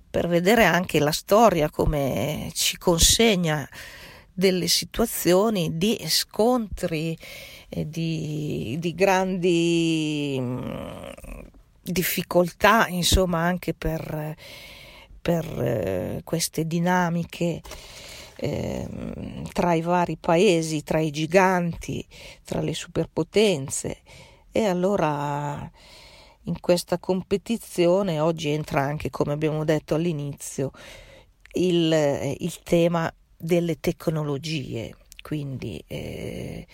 per 0.09 0.27
vedere 0.27 0.65
anche 0.65 0.99
la 0.99 1.11
storia 1.11 1.69
come 1.69 2.49
ci 2.53 2.77
consegna 2.77 3.67
delle 4.39 4.67
situazioni 4.67 5.77
di 5.77 6.01
scontri, 6.07 7.15
eh, 7.67 7.89
di, 7.89 8.77
di 8.79 8.95
grandi 8.95 10.37
mm, 10.39 10.61
difficoltà, 11.83 12.87
insomma, 12.87 13.39
anche 13.39 13.73
per, 13.73 14.35
per 15.21 15.45
eh, 15.61 16.21
queste 16.23 16.65
dinamiche 16.65 17.61
eh, 18.37 18.87
tra 19.51 19.73
i 19.73 19.81
vari 19.81 20.15
paesi, 20.15 20.83
tra 20.83 20.99
i 20.99 21.11
giganti, 21.11 22.05
tra 22.45 22.61
le 22.61 22.73
superpotenze. 22.73 23.97
E 24.53 24.65
allora 24.65 25.69
in 26.43 26.59
questa 26.61 26.97
competizione 26.97 28.21
oggi 28.21 28.47
entra 28.49 28.81
anche, 28.81 29.09
come 29.09 29.33
abbiamo 29.33 29.65
detto 29.65 29.95
all'inizio, 29.95 30.71
il, 31.55 32.35
il 32.37 32.59
tema 32.63 33.13
delle 33.39 33.79
tecnologie, 33.79 34.95
quindi 35.21 35.81
eh, 35.87 36.67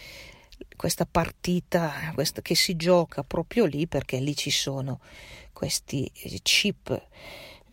questa 0.75 1.05
partita 1.05 2.11
questa, 2.13 2.41
che 2.41 2.55
si 2.55 2.75
gioca 2.75 3.23
proprio 3.23 3.65
lì 3.65 3.87
perché 3.87 4.17
lì 4.17 4.35
ci 4.35 4.49
sono 4.49 4.99
questi 5.53 6.09
eh, 6.13 6.39
chip 6.41 6.89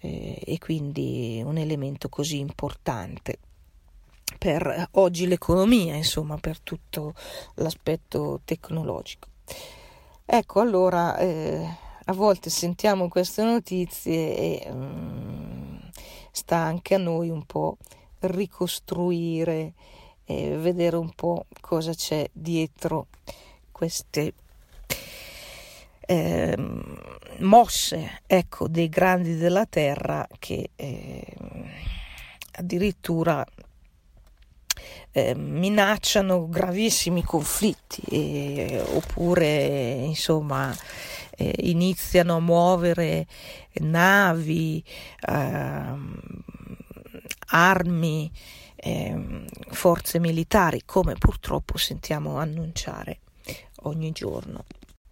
eh, 0.00 0.42
e 0.44 0.58
quindi 0.58 1.42
un 1.44 1.56
elemento 1.56 2.08
così 2.08 2.38
importante 2.38 3.38
per 4.38 4.88
oggi 4.92 5.26
l'economia, 5.26 5.94
insomma, 5.94 6.36
per 6.36 6.58
tutto 6.60 7.14
l'aspetto 7.54 8.40
tecnologico. 8.44 9.28
Ecco, 10.24 10.60
allora 10.60 11.16
eh, 11.18 11.64
a 12.04 12.12
volte 12.12 12.50
sentiamo 12.50 13.08
queste 13.08 13.42
notizie 13.42 14.36
e 14.36 14.70
um, 14.70 15.80
sta 16.30 16.56
anche 16.56 16.94
a 16.94 16.98
noi 16.98 17.28
un 17.28 17.44
po' 17.44 17.76
ricostruire 18.22 19.72
e 20.24 20.56
vedere 20.56 20.96
un 20.96 21.10
po' 21.14 21.46
cosa 21.60 21.92
c'è 21.92 22.28
dietro 22.32 23.08
queste 23.70 24.34
eh, 26.00 26.56
mosse 27.38 28.22
ecco, 28.26 28.68
dei 28.68 28.88
grandi 28.88 29.36
della 29.36 29.66
terra 29.66 30.26
che 30.38 30.70
eh, 30.76 31.26
addirittura 32.52 33.44
eh, 35.12 35.34
minacciano 35.34 36.48
gravissimi 36.48 37.22
conflitti 37.22 38.02
eh, 38.08 38.82
oppure 38.94 40.04
insomma 40.04 40.74
eh, 41.36 41.54
iniziano 41.60 42.36
a 42.36 42.40
muovere 42.40 43.26
navi 43.74 44.82
ehm, 45.28 46.20
armi, 47.52 48.30
eh, 48.76 49.44
forze 49.70 50.18
militari, 50.18 50.82
come 50.84 51.14
purtroppo 51.14 51.78
sentiamo 51.78 52.38
annunciare 52.38 53.20
ogni 53.82 54.12
giorno. 54.12 54.64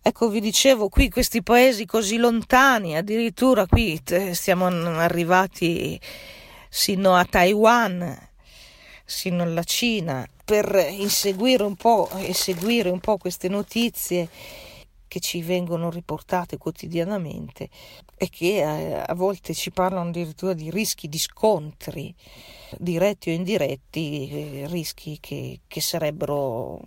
Ecco, 0.02 0.30
vi 0.30 0.40
dicevo 0.40 0.88
qui 0.88 1.10
questi 1.10 1.42
paesi 1.42 1.84
così 1.84 2.16
lontani, 2.16 2.96
addirittura 2.96 3.66
qui 3.66 4.00
siamo 4.32 4.66
arrivati 4.66 6.00
sino 6.70 7.14
a 7.14 7.24
Taiwan, 7.24 8.28
sino 9.04 9.42
alla 9.42 9.62
Cina, 9.62 10.26
per 10.42 10.74
inseguire 10.90 11.64
un 11.64 11.76
po' 11.76 12.08
e 12.16 12.32
seguire 12.32 12.88
un 12.88 13.00
po' 13.00 13.18
queste 13.18 13.48
notizie 13.48 14.28
che 15.06 15.20
ci 15.20 15.42
vengono 15.42 15.90
riportate 15.90 16.56
quotidianamente 16.56 17.68
e 18.22 18.28
che 18.28 18.62
a, 18.62 18.76
eh, 18.76 19.04
a 19.06 19.14
volte 19.14 19.54
ci 19.54 19.70
parlano 19.70 20.10
addirittura 20.10 20.52
di 20.52 20.70
rischi 20.70 21.08
di 21.08 21.18
scontri 21.18 22.14
diretti 22.76 23.30
o 23.30 23.32
indiretti, 23.32 24.28
eh, 24.28 24.66
rischi 24.68 25.16
che, 25.18 25.60
che 25.66 25.80
sarebbero 25.80 26.82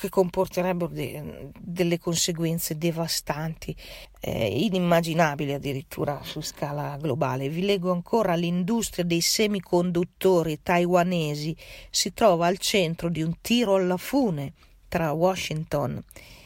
che 0.00 0.08
comporterebbero 0.08 0.92
de, 0.92 1.50
delle 1.56 2.00
conseguenze 2.00 2.76
devastanti, 2.76 3.72
eh, 4.18 4.48
inimmaginabili 4.64 5.52
addirittura 5.52 6.20
su 6.24 6.40
scala 6.40 6.96
globale. 6.96 7.48
Vi 7.48 7.64
leggo 7.64 7.92
ancora, 7.92 8.34
l'industria 8.34 9.04
dei 9.04 9.20
semiconduttori 9.20 10.60
taiwanesi 10.60 11.56
si 11.88 12.12
trova 12.12 12.48
al 12.48 12.58
centro 12.58 13.08
di 13.08 13.22
un 13.22 13.34
tiro 13.40 13.76
alla 13.76 13.96
fune 13.96 14.54
tra 14.88 15.12
Washington 15.12 16.02
e 16.02 16.41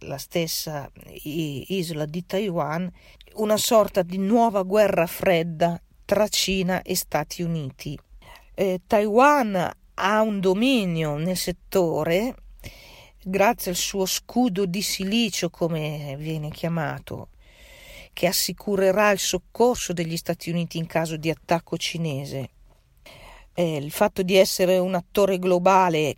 la 0.00 0.18
stessa 0.18 0.90
isola 1.22 2.06
di 2.06 2.24
Taiwan, 2.26 2.90
una 3.34 3.56
sorta 3.56 4.02
di 4.02 4.18
nuova 4.18 4.62
guerra 4.62 5.06
fredda 5.06 5.80
tra 6.04 6.28
Cina 6.28 6.82
e 6.82 6.94
Stati 6.94 7.42
Uniti. 7.42 7.98
Eh, 8.54 8.80
Taiwan 8.86 9.70
ha 9.94 10.20
un 10.22 10.40
dominio 10.40 11.16
nel 11.16 11.36
settore 11.36 12.34
grazie 13.22 13.70
al 13.70 13.76
suo 13.76 14.04
scudo 14.06 14.66
di 14.66 14.82
silicio, 14.82 15.48
come 15.48 16.14
viene 16.18 16.50
chiamato, 16.50 17.28
che 18.12 18.26
assicurerà 18.26 19.10
il 19.10 19.18
soccorso 19.18 19.92
degli 19.92 20.16
Stati 20.16 20.50
Uniti 20.50 20.78
in 20.78 20.86
caso 20.86 21.16
di 21.16 21.30
attacco 21.30 21.76
cinese. 21.76 22.50
Eh, 23.54 23.76
il 23.76 23.90
fatto 23.90 24.22
di 24.22 24.36
essere 24.36 24.78
un 24.78 24.94
attore 24.94 25.38
globale 25.38 26.14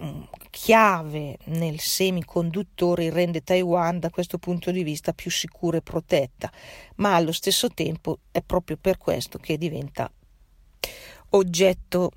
mm, 0.00 0.22
chiave 0.50 1.38
nel 1.46 1.78
semiconduttore 1.80 3.10
rende 3.10 3.42
Taiwan 3.42 3.98
da 3.98 4.10
questo 4.10 4.38
punto 4.38 4.70
di 4.70 4.82
vista 4.82 5.12
più 5.12 5.30
sicura 5.30 5.78
e 5.78 5.82
protetta, 5.82 6.50
ma 6.96 7.14
allo 7.14 7.32
stesso 7.32 7.68
tempo 7.68 8.18
è 8.30 8.42
proprio 8.42 8.76
per 8.76 8.98
questo 8.98 9.38
che 9.38 9.56
diventa 9.56 10.10
oggetto 11.30 12.12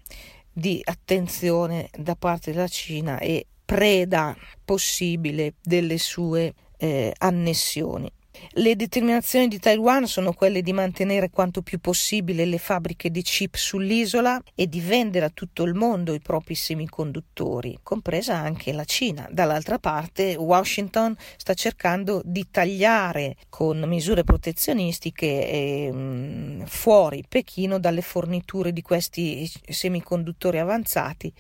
di 0.52 0.82
attenzione 0.84 1.90
da 1.98 2.16
parte 2.16 2.52
della 2.52 2.68
Cina 2.68 3.20
e 3.20 3.46
preda 3.64 4.36
possibile 4.64 5.56
delle 5.62 5.98
sue 5.98 6.54
eh, 6.78 7.14
annessioni. 7.18 8.12
Le 8.56 8.76
determinazioni 8.76 9.48
di 9.48 9.60
Taiwan 9.60 10.08
sono 10.08 10.34
quelle 10.34 10.62
di 10.62 10.74
mantenere 10.74 11.30
quanto 11.30 11.62
più 11.62 11.80
possibile 11.80 12.46
le 12.46 12.58
fabbriche 12.58 13.12
di 13.12 13.22
chip 13.22 13.56
sull'isola 13.56 14.42
e 14.56 14.68
di 14.68 14.80
vendere 14.80 15.26
a 15.26 15.32
tutto 15.32 15.64
il 15.64 15.74
mondo 15.74 16.14
i 16.14 16.20
propri 16.20 16.56
semiconduttori, 16.56 17.80
compresa 17.84 18.36
anche 18.36 18.72
la 18.72 18.86
Cina. 18.86 19.28
Dall'altra 19.32 19.80
parte, 19.80 20.36
Washington 20.36 21.16
sta 21.38 21.54
cercando 21.54 22.22
di 22.26 22.48
tagliare 22.50 23.36
con 23.50 23.80
misure 23.88 24.24
protezionistiche 24.24 25.26
eh, 25.26 26.64
fuori 26.66 27.24
Pechino 27.28 27.80
dalle 27.80 28.02
forniture 28.02 28.74
di 28.74 28.82
questi 28.82 29.50
semiconduttori 29.68 30.60
avanzati 30.60 31.34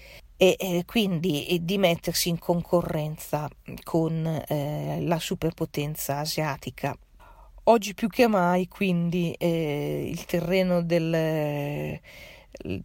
e 0.44 0.58
eh, 0.60 0.84
quindi 0.86 1.58
di 1.62 1.78
mettersi 1.78 2.28
in 2.28 2.38
concorrenza 2.38 3.48
con 3.82 4.26
eh, 4.26 5.00
la 5.00 5.18
superpotenza 5.18 6.18
asiatica. 6.18 6.94
Oggi 7.66 7.94
più 7.94 8.10
che 8.10 8.28
mai 8.28 8.68
quindi 8.68 9.32
eh, 9.38 10.06
il 10.06 10.26
terreno 10.26 10.82
del, 10.82 11.98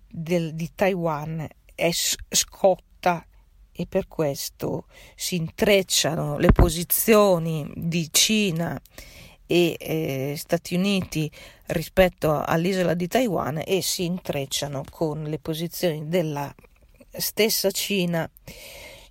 del, 0.06 0.54
di 0.54 0.70
Taiwan 0.72 1.48
è 1.74 1.90
scotta 1.90 3.26
e 3.72 3.86
per 3.88 4.06
questo 4.06 4.86
si 5.16 5.34
intrecciano 5.34 6.38
le 6.38 6.52
posizioni 6.52 7.68
di 7.74 8.08
Cina 8.12 8.80
e 9.48 9.76
eh, 9.80 10.34
Stati 10.36 10.76
Uniti 10.76 11.28
rispetto 11.66 12.40
all'isola 12.40 12.94
di 12.94 13.08
Taiwan 13.08 13.60
e 13.66 13.82
si 13.82 14.04
intrecciano 14.04 14.84
con 14.88 15.24
le 15.24 15.40
posizioni 15.40 16.06
della 16.06 16.54
stessa 17.18 17.70
Cina 17.70 18.28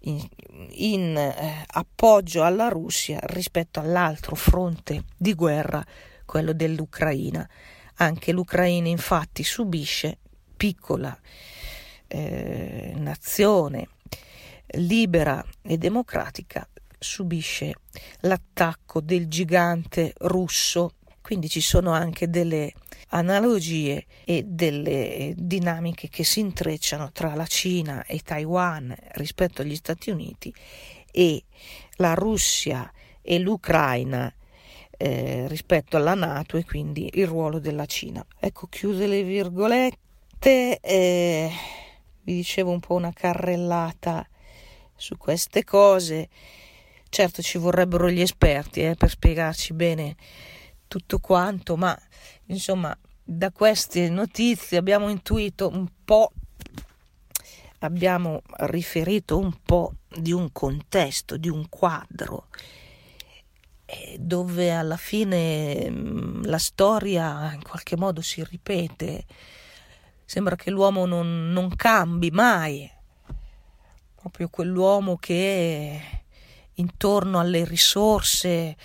in, 0.01 0.25
in 0.71 1.17
eh, 1.17 1.63
appoggio 1.67 2.43
alla 2.43 2.67
Russia 2.67 3.19
rispetto 3.23 3.79
all'altro 3.79 4.35
fronte 4.35 5.03
di 5.15 5.33
guerra, 5.33 5.83
quello 6.25 6.53
dell'Ucraina. 6.53 7.47
Anche 7.95 8.31
l'Ucraina 8.31 8.87
infatti 8.87 9.43
subisce, 9.43 10.19
piccola 10.55 11.17
eh, 12.07 12.93
nazione 12.95 13.87
libera 14.71 15.43
e 15.61 15.77
democratica, 15.77 16.67
subisce 16.99 17.75
l'attacco 18.21 19.01
del 19.01 19.27
gigante 19.27 20.13
russo, 20.19 20.95
quindi 21.27 21.49
ci 21.49 21.59
sono 21.59 21.91
anche 21.91 22.29
delle 22.29 22.71
analogie 23.09 24.05
e 24.23 24.43
delle 24.45 25.33
dinamiche 25.35 26.07
che 26.07 26.23
si 26.23 26.39
intrecciano 26.39 27.11
tra 27.11 27.35
la 27.35 27.45
Cina 27.45 28.05
e 28.05 28.21
Taiwan 28.23 28.95
rispetto 29.15 29.61
agli 29.61 29.75
Stati 29.75 30.09
Uniti 30.09 30.53
e 31.11 31.43
la 31.97 32.13
Russia 32.13 32.89
e 33.21 33.39
l'Ucraina 33.39 34.33
eh, 34.91 35.49
rispetto 35.49 35.97
alla 35.97 36.13
Nato 36.13 36.55
e 36.55 36.63
quindi 36.63 37.09
il 37.15 37.27
ruolo 37.27 37.59
della 37.59 37.85
Cina. 37.85 38.25
Ecco, 38.39 38.67
chiuse 38.67 39.05
le 39.05 39.23
virgolette, 39.23 40.79
eh, 40.79 41.51
vi 42.21 42.35
dicevo 42.35 42.71
un 42.71 42.79
po' 42.79 42.93
una 42.93 43.11
carrellata 43.11 44.25
su 44.95 45.17
queste 45.17 45.65
cose. 45.65 46.29
Certo 47.09 47.41
ci 47.41 47.57
vorrebbero 47.57 48.09
gli 48.09 48.21
esperti 48.21 48.79
eh, 48.79 48.95
per 48.95 49.09
spiegarci 49.09 49.73
bene 49.73 50.15
tutto 50.87 51.19
quanto, 51.19 51.75
ma 51.75 51.97
insomma 52.45 52.97
da 53.23 53.51
queste 53.51 54.09
notizie 54.09 54.77
abbiamo 54.77 55.09
intuito 55.09 55.69
un 55.69 55.87
po', 56.03 56.31
abbiamo 57.79 58.41
riferito 58.59 59.37
un 59.37 59.53
po' 59.63 59.93
di 60.07 60.31
un 60.31 60.51
contesto, 60.51 61.37
di 61.37 61.49
un 61.49 61.67
quadro 61.69 62.47
eh, 63.89 64.17
dove 64.19 64.73
alla 64.73 64.97
fine 64.97 65.89
mm, 65.89 66.43
la 66.43 66.57
storia 66.57 67.53
in 67.53 67.63
qualche 67.63 67.95
modo 67.95 68.21
si 68.21 68.43
ripete. 68.43 69.25
Sembra 70.25 70.57
che 70.57 70.69
l'uomo 70.71 71.05
non, 71.05 71.51
non 71.51 71.73
cambi 71.73 72.29
mai, 72.31 72.89
proprio 74.13 74.49
quell'uomo 74.49 75.15
che 75.15 76.01
intorno 76.73 77.39
alle 77.39 77.63
risorse, 77.63 78.75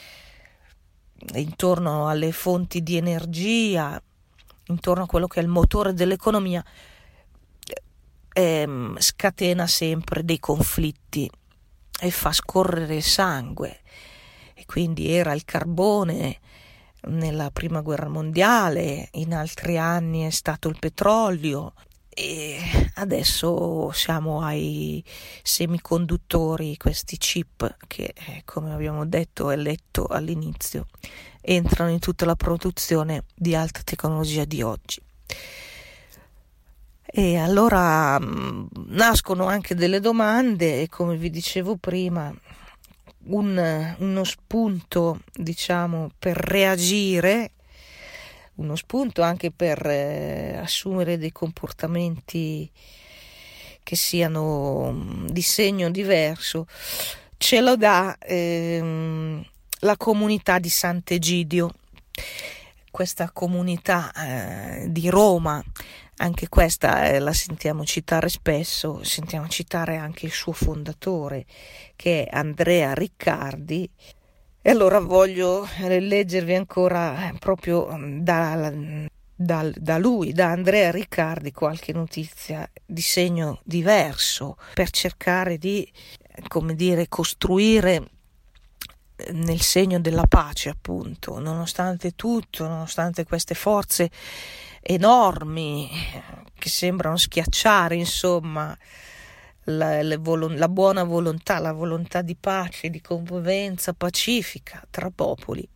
intorno 1.35 2.08
alle 2.08 2.32
fonti 2.32 2.82
di 2.82 2.96
energia, 2.96 4.00
intorno 4.66 5.04
a 5.04 5.06
quello 5.06 5.26
che 5.26 5.40
è 5.40 5.42
il 5.42 5.48
motore 5.48 5.94
dell'economia, 5.94 6.64
eh, 8.35 8.94
scatena 8.96 9.66
sempre 9.66 10.24
dei 10.24 10.38
conflitti 10.38 11.30
e 12.00 12.11
fa 12.11 12.32
scorrere 12.32 13.00
sangue. 13.00 13.80
E 14.54 14.64
quindi 14.66 15.11
era 15.11 15.32
il 15.32 15.44
carbone 15.44 16.38
nella 17.08 17.50
prima 17.50 17.80
guerra 17.80 18.08
mondiale, 18.08 19.08
in 19.12 19.35
altri 19.35 19.76
anni 19.76 20.22
è 20.22 20.30
stato 20.30 20.68
il 20.68 20.78
petrolio, 20.78 21.74
e 22.14 22.90
adesso 22.96 23.90
siamo 23.92 24.42
ai 24.42 25.03
semiconduttori, 25.42 26.77
questi 26.77 27.16
chip 27.16 27.77
che, 27.87 28.12
eh, 28.14 28.42
come 28.44 28.72
abbiamo 28.72 29.07
detto 29.07 29.51
e 29.51 29.57
letto 29.57 30.07
all'inizio, 30.07 30.88
entrano 31.40 31.90
in 31.90 32.01
tutta 32.01 32.27
la 32.27 32.37
produzione 32.37 33.25
di 33.35 33.55
alta 33.55 33.81
tecnologia 33.83 34.44
di 34.44 34.61
oggi. 34.61 35.01
E 37.14 37.37
allora 37.37 38.18
mh, 38.18 38.27
mm, 38.27 38.66
nascono 38.88 39.46
anche 39.46 39.75
delle 39.75 40.01
domande 40.01 40.83
e 40.83 40.88
come 40.88 41.16
vi 41.16 41.31
dicevo 41.31 41.77
prima, 41.77 42.33
un, 43.25 43.94
uno 43.98 44.25
spunto, 44.25 45.20
diciamo, 45.33 46.11
per 46.18 46.37
reagire 46.37 47.53
uno 48.57 48.77
spunto 48.77 49.23
anche 49.23 49.51
per 49.51 49.85
eh, 49.87 50.59
assumere 50.59 51.19
dei 51.19 51.33
comportamenti 51.33 52.71
che 53.83 53.97
siano 53.97 54.93
mm, 54.93 55.27
di 55.27 55.43
segno 55.43 55.91
diverso, 55.91 56.67
ce 57.37 57.61
lo 57.61 57.77
dà 57.77 58.17
ehm, 58.19 59.45
la 59.81 59.97
comunità 59.97 60.59
di 60.59 60.69
Sant'Egidio, 60.69 61.73
questa 62.91 63.31
comunità 63.33 64.12
eh, 64.12 64.87
di 64.91 65.09
Roma, 65.09 65.62
anche 66.19 66.49
questa 66.49 67.09
eh, 67.09 67.19
la 67.19 67.33
sentiamo 67.33 67.85
citare 67.85 68.29
spesso, 68.29 69.03
sentiamo 69.03 69.49
citare 69.49 69.97
anche 69.97 70.27
il 70.27 70.33
suo 70.33 70.53
fondatore 70.53 71.47
che 71.97 72.25
è 72.25 72.37
Andrea 72.37 72.95
Riccardi, 72.95 73.91
e 74.62 74.70
allora 74.70 75.01
voglio 75.01 75.68
leggervi 75.79 76.55
ancora 76.55 77.29
eh, 77.29 77.38
proprio 77.38 77.88
mm, 77.92 78.20
da, 78.20 78.72
da, 79.35 79.70
da, 79.75 79.98
lui, 79.98 80.33
da 80.33 80.51
Andrea 80.51 80.92
Riccardi, 80.92 81.51
qualche 81.51 81.92
notizia 81.92 82.70
di 82.87 83.01
segno 83.01 83.61
diverso 83.64 84.57
per 84.72 84.90
cercare 84.90 85.59
di, 85.59 85.90
come 86.46 86.77
dire, 86.77 87.09
costruire 87.09 88.11
eh, 89.16 89.33
nel 89.33 89.61
segno 89.61 89.98
della 89.98 90.27
pace, 90.29 90.68
appunto, 90.68 91.40
nonostante 91.40 92.12
tutto, 92.14 92.68
nonostante 92.68 93.25
queste 93.25 93.57
forze 93.57 94.12
enormi 94.81 95.90
che 96.57 96.68
sembrano 96.68 97.16
schiacciare, 97.16 97.96
insomma, 97.96 98.77
la, 99.64 100.03
la, 100.03 100.18
la, 100.18 100.68
buona 100.68 101.05
volontà, 101.05 101.59
la 101.59 101.72
volontà 101.72 102.22
di 102.22 102.37
pace, 102.37 102.90
di 102.90 103.01
convivenza 103.01 103.92
pacifica 103.92 104.85
tra 104.90 105.11
popoli. 105.11 105.68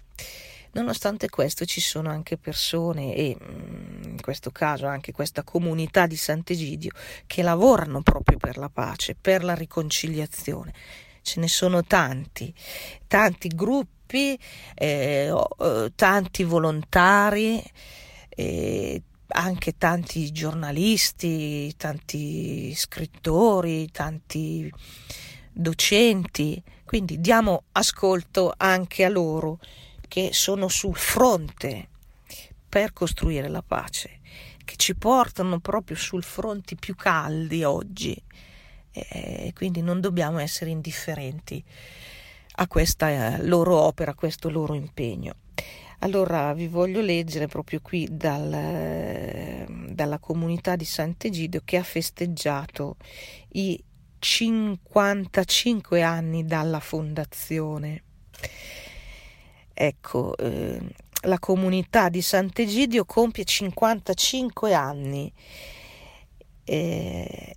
Nonostante 0.72 1.30
questo 1.30 1.64
ci 1.64 1.80
sono 1.80 2.10
anche 2.10 2.36
persone 2.36 3.14
e 3.14 3.36
mm, 3.40 4.02
in 4.04 4.20
questo 4.20 4.50
caso 4.50 4.86
anche 4.86 5.12
questa 5.12 5.42
comunità 5.42 6.06
di 6.06 6.16
Sant'Egidio 6.16 6.90
che 7.26 7.42
lavorano 7.42 8.02
proprio 8.02 8.36
per 8.36 8.58
la 8.58 8.68
pace, 8.68 9.16
per 9.18 9.42
la 9.42 9.54
riconciliazione. 9.54 10.74
Ce 11.22 11.40
ne 11.40 11.48
sono 11.48 11.82
tanti, 11.82 12.52
tanti 13.06 13.48
gruppi, 13.48 14.38
eh, 14.74 15.32
eh, 15.58 15.92
tanti 15.94 16.44
volontari, 16.44 17.62
eh, 18.28 19.02
anche 19.28 19.76
tanti 19.76 20.30
giornalisti, 20.32 21.74
tanti 21.76 22.74
scrittori, 22.74 23.90
tanti 23.90 24.72
docenti, 25.52 26.62
quindi 26.84 27.20
diamo 27.20 27.64
ascolto 27.72 28.52
anche 28.56 29.04
a 29.04 29.08
loro 29.08 29.58
che 30.06 30.30
sono 30.32 30.68
sul 30.68 30.96
fronte 30.96 31.88
per 32.68 32.92
costruire 32.92 33.48
la 33.48 33.62
pace, 33.62 34.20
che 34.64 34.76
ci 34.76 34.94
portano 34.94 35.60
proprio 35.60 35.96
sul 35.96 36.22
fronte 36.22 36.76
più 36.76 36.94
caldi 36.94 37.64
oggi 37.64 38.20
e 38.90 39.52
quindi 39.54 39.82
non 39.82 40.00
dobbiamo 40.00 40.38
essere 40.38 40.70
indifferenti 40.70 41.62
a 42.58 42.66
questa 42.66 43.42
loro 43.42 43.76
opera, 43.76 44.12
a 44.12 44.14
questo 44.14 44.48
loro 44.48 44.74
impegno. 44.74 45.34
Allora 46.00 46.52
vi 46.52 46.68
voglio 46.68 47.00
leggere 47.00 47.46
proprio 47.46 47.80
qui 47.80 48.06
dal, 48.10 49.66
dalla 49.88 50.18
comunità 50.18 50.76
di 50.76 50.84
Sant'Egidio 50.84 51.62
che 51.64 51.78
ha 51.78 51.82
festeggiato 51.82 52.96
i 53.52 53.82
55 54.18 56.02
anni 56.02 56.44
dalla 56.44 56.80
fondazione. 56.80 58.02
Ecco, 59.72 60.36
eh, 60.36 60.80
la 61.22 61.38
comunità 61.38 62.08
di 62.08 62.22
Sant'Egidio 62.22 63.04
compie 63.04 63.44
55 63.44 64.74
anni 64.74 65.32
eh, 66.64 67.54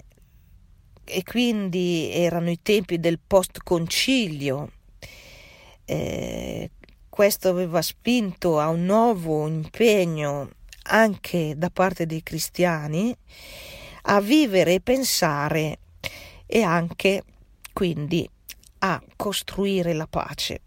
e 1.04 1.24
quindi 1.24 2.10
erano 2.12 2.50
i 2.50 2.62
tempi 2.62 3.00
del 3.00 3.20
post 3.20 3.60
concilio. 3.64 4.72
Eh, 5.86 6.70
questo 7.20 7.50
aveva 7.50 7.82
spinto 7.82 8.62
a 8.62 8.70
un 8.70 8.86
nuovo 8.86 9.46
impegno 9.46 10.52
anche 10.84 11.54
da 11.58 11.70
parte 11.70 12.06
dei 12.06 12.24
cristiani 12.24 13.14
a 14.04 14.22
vivere 14.22 14.76
e 14.76 14.80
pensare 14.80 15.80
e 16.46 16.62
anche 16.62 17.24
quindi 17.74 18.26
a 18.78 19.04
costruire 19.18 19.92
la 19.92 20.08
pace. 20.08 20.62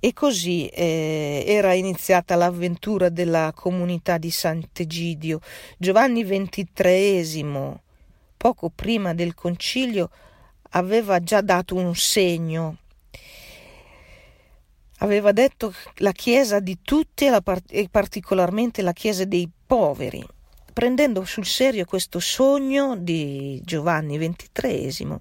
E 0.00 0.12
così 0.12 0.66
eh, 0.66 1.44
era 1.46 1.72
iniziata 1.72 2.34
l'avventura 2.34 3.08
della 3.08 3.52
comunità 3.54 4.18
di 4.18 4.32
Sant'Egidio. 4.32 5.38
Giovanni 5.78 6.24
XXIII, 6.24 7.72
poco 8.36 8.72
prima 8.74 9.14
del 9.14 9.32
concilio, 9.32 10.10
aveva 10.70 11.22
già 11.22 11.40
dato 11.40 11.76
un 11.76 11.94
segno. 11.94 12.78
Aveva 14.98 15.32
detto 15.32 15.74
la 15.96 16.12
Chiesa 16.12 16.58
di 16.60 16.78
tutti 16.82 17.26
e 17.68 17.88
particolarmente 17.90 18.82
la 18.82 18.92
Chiesa 18.92 19.24
dei 19.24 19.48
poveri, 19.66 20.26
prendendo 20.72 21.24
sul 21.24 21.44
serio 21.44 21.84
questo 21.84 22.18
sogno 22.18 22.96
di 22.96 23.60
Giovanni 23.64 24.16
XXIII. 24.18 25.16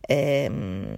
Ehm, 0.00 0.96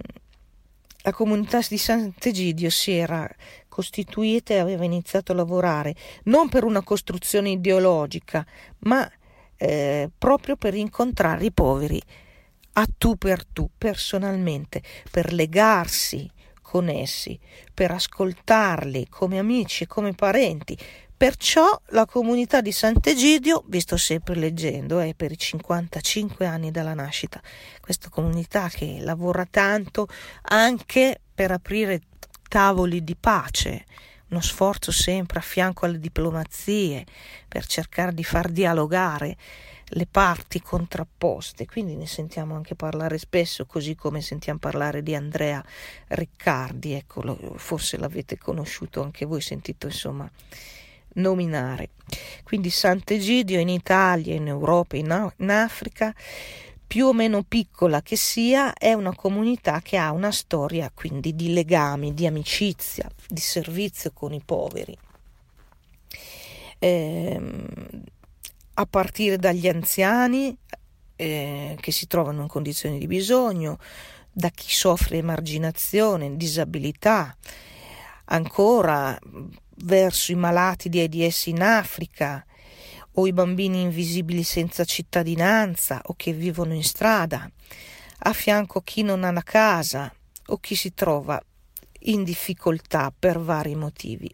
la 1.05 1.11
comunità 1.11 1.59
di 1.67 1.77
Sant'Egidio 1.77 2.69
si 2.69 2.91
era 2.91 3.29
costituita 3.67 4.53
e 4.53 4.59
aveva 4.59 4.85
iniziato 4.85 5.33
a 5.33 5.35
lavorare 5.35 5.95
non 6.23 6.47
per 6.47 6.63
una 6.63 6.81
costruzione 6.81 7.49
ideologica, 7.49 8.45
ma 8.79 9.09
eh, 9.57 10.09
proprio 10.17 10.55
per 10.55 10.73
incontrare 10.73 11.45
i 11.45 11.51
poveri 11.51 12.01
a 12.73 12.87
tu 12.97 13.17
per 13.17 13.45
tu, 13.45 13.69
personalmente, 13.77 14.81
per 15.11 15.33
legarsi 15.33 16.29
con 16.63 16.89
essi, 16.89 17.39
per 17.71 17.91
ascoltarli 17.91 19.07
come 19.09 19.37
amici 19.37 19.85
come 19.85 20.13
parenti, 20.13 20.75
Perciò 21.15 21.81
la 21.91 22.05
comunità 22.05 22.59
di 22.59 22.73
Sant'Egidio, 22.73 23.63
vi 23.67 23.79
sto 23.79 23.95
sempre 23.95 24.35
leggendo, 24.35 24.99
è 24.99 25.13
per 25.13 25.31
i 25.31 25.37
55 25.37 26.45
anni 26.45 26.69
dalla 26.69 26.93
nascita, 26.93 27.41
questa 27.79 28.09
comunità 28.09 28.67
che 28.67 28.97
lavora 28.99 29.47
tanto 29.49 30.07
anche 30.41 31.21
per 31.33 31.51
aprire 31.51 32.01
tavoli 32.49 33.05
di 33.05 33.15
pace, 33.15 33.85
uno 34.31 34.41
sforzo 34.41 34.91
sempre 34.91 35.39
a 35.39 35.41
fianco 35.41 35.85
alle 35.85 35.99
diplomazie 35.99 37.05
per 37.47 37.67
cercare 37.67 38.13
di 38.13 38.25
far 38.25 38.49
dialogare 38.49 39.37
le 39.93 40.07
parti 40.09 40.61
contrapposte, 40.61 41.65
quindi 41.65 41.95
ne 41.95 42.07
sentiamo 42.07 42.55
anche 42.55 42.75
parlare 42.75 43.17
spesso, 43.17 43.65
così 43.65 43.95
come 43.95 44.21
sentiamo 44.21 44.59
parlare 44.59 45.03
di 45.03 45.15
Andrea 45.15 45.63
Riccardi, 46.07 46.93
ecco, 46.93 47.55
forse 47.55 47.97
l'avete 47.97 48.37
conosciuto 48.37 49.01
anche 49.01 49.25
voi, 49.25 49.41
sentito 49.41 49.87
insomma 49.87 50.29
nominare. 51.15 51.89
Quindi 52.43 52.69
Sant'Egidio 52.69 53.59
in 53.59 53.69
Italia, 53.69 54.33
in 54.33 54.47
Europa, 54.47 54.95
in, 54.97 55.31
in 55.37 55.49
Africa, 55.49 56.13
più 56.85 57.07
o 57.07 57.13
meno 57.13 57.43
piccola 57.43 58.01
che 58.01 58.15
sia, 58.15 58.73
è 58.73 58.93
una 58.93 59.15
comunità 59.15 59.81
che 59.81 59.97
ha 59.97 60.11
una 60.11 60.31
storia 60.31 60.91
quindi 60.93 61.35
di 61.35 61.53
legami, 61.53 62.13
di 62.13 62.27
amicizia, 62.27 63.09
di 63.27 63.41
servizio 63.41 64.11
con 64.11 64.33
i 64.33 64.41
poveri. 64.43 64.95
Eh, 66.79 67.41
a 68.75 68.85
partire 68.85 69.37
dagli 69.37 69.67
anziani 69.67 70.55
eh, 71.15 71.77
che 71.79 71.91
si 71.91 72.07
trovano 72.07 72.41
in 72.41 72.47
condizioni 72.47 72.97
di 72.97 73.07
bisogno, 73.07 73.77
da 74.31 74.49
chi 74.49 74.71
soffre 74.73 75.17
emarginazione, 75.17 76.35
disabilità, 76.35 77.35
ancora 78.25 79.17
verso 79.77 80.31
i 80.31 80.35
malati 80.35 80.89
di 80.89 81.01
AIDS 81.01 81.45
in 81.47 81.61
Africa 81.61 82.43
o 83.13 83.27
i 83.27 83.33
bambini 83.33 83.81
invisibili 83.81 84.43
senza 84.43 84.85
cittadinanza 84.85 86.01
o 86.05 86.15
che 86.15 86.33
vivono 86.33 86.73
in 86.73 86.83
strada, 86.83 87.49
a 88.25 88.33
fianco 88.33 88.81
chi 88.81 89.03
non 89.03 89.23
ha 89.23 89.29
una 89.29 89.43
casa 89.43 90.11
o 90.47 90.57
chi 90.57 90.75
si 90.75 90.93
trova 90.93 91.41
in 92.05 92.23
difficoltà 92.23 93.13
per 93.17 93.39
vari 93.39 93.75
motivi. 93.75 94.33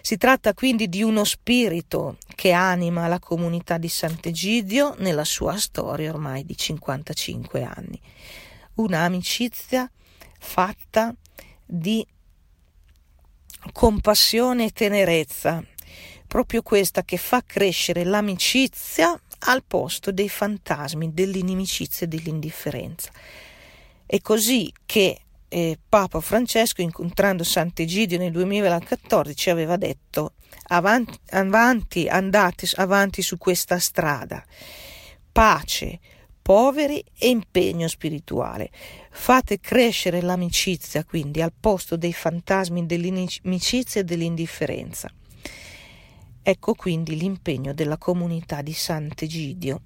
Si 0.00 0.16
tratta 0.16 0.54
quindi 0.54 0.88
di 0.88 1.02
uno 1.02 1.24
spirito 1.24 2.18
che 2.42 2.50
anima 2.50 3.06
la 3.06 3.20
comunità 3.20 3.78
di 3.78 3.86
Sant'Egidio 3.86 4.96
nella 4.98 5.22
sua 5.22 5.56
storia 5.58 6.10
ormai 6.10 6.44
di 6.44 6.56
55 6.56 7.62
anni. 7.62 8.00
Un'amicizia 8.74 9.88
fatta 10.40 11.14
di 11.64 12.04
compassione 13.72 14.64
e 14.64 14.70
tenerezza, 14.70 15.64
proprio 16.26 16.62
questa 16.62 17.04
che 17.04 17.16
fa 17.16 17.44
crescere 17.46 18.02
l'amicizia 18.02 19.16
al 19.38 19.62
posto 19.62 20.10
dei 20.10 20.28
fantasmi, 20.28 21.14
dell'inimicizia 21.14 22.06
e 22.06 22.08
dell'indifferenza. 22.08 23.12
È 24.04 24.20
così 24.20 24.72
che 24.84 25.20
eh, 25.46 25.78
Papa 25.88 26.20
Francesco, 26.20 26.82
incontrando 26.82 27.44
Sant'Egidio 27.44 28.18
nel 28.18 28.32
2014, 28.32 29.48
aveva 29.48 29.76
detto 29.76 30.32
avanti, 30.68 31.18
avanti, 31.30 32.08
andate 32.08 32.68
avanti 32.74 33.22
su 33.22 33.38
questa 33.38 33.78
strada, 33.78 34.44
pace, 35.30 36.00
poveri 36.42 37.02
e 37.18 37.28
impegno 37.28 37.86
spirituale. 37.88 38.70
Fate 39.10 39.60
crescere 39.60 40.20
l'amicizia 40.20 41.04
quindi 41.04 41.40
al 41.40 41.52
posto 41.58 41.96
dei 41.96 42.12
fantasmi 42.12 42.84
dell'inimicizia 42.84 44.00
e 44.00 44.04
dell'indifferenza. 44.04 45.10
Ecco 46.44 46.74
quindi 46.74 47.16
l'impegno 47.16 47.72
della 47.72 47.98
comunità 47.98 48.62
di 48.62 48.72
Sant'Egidio. 48.72 49.82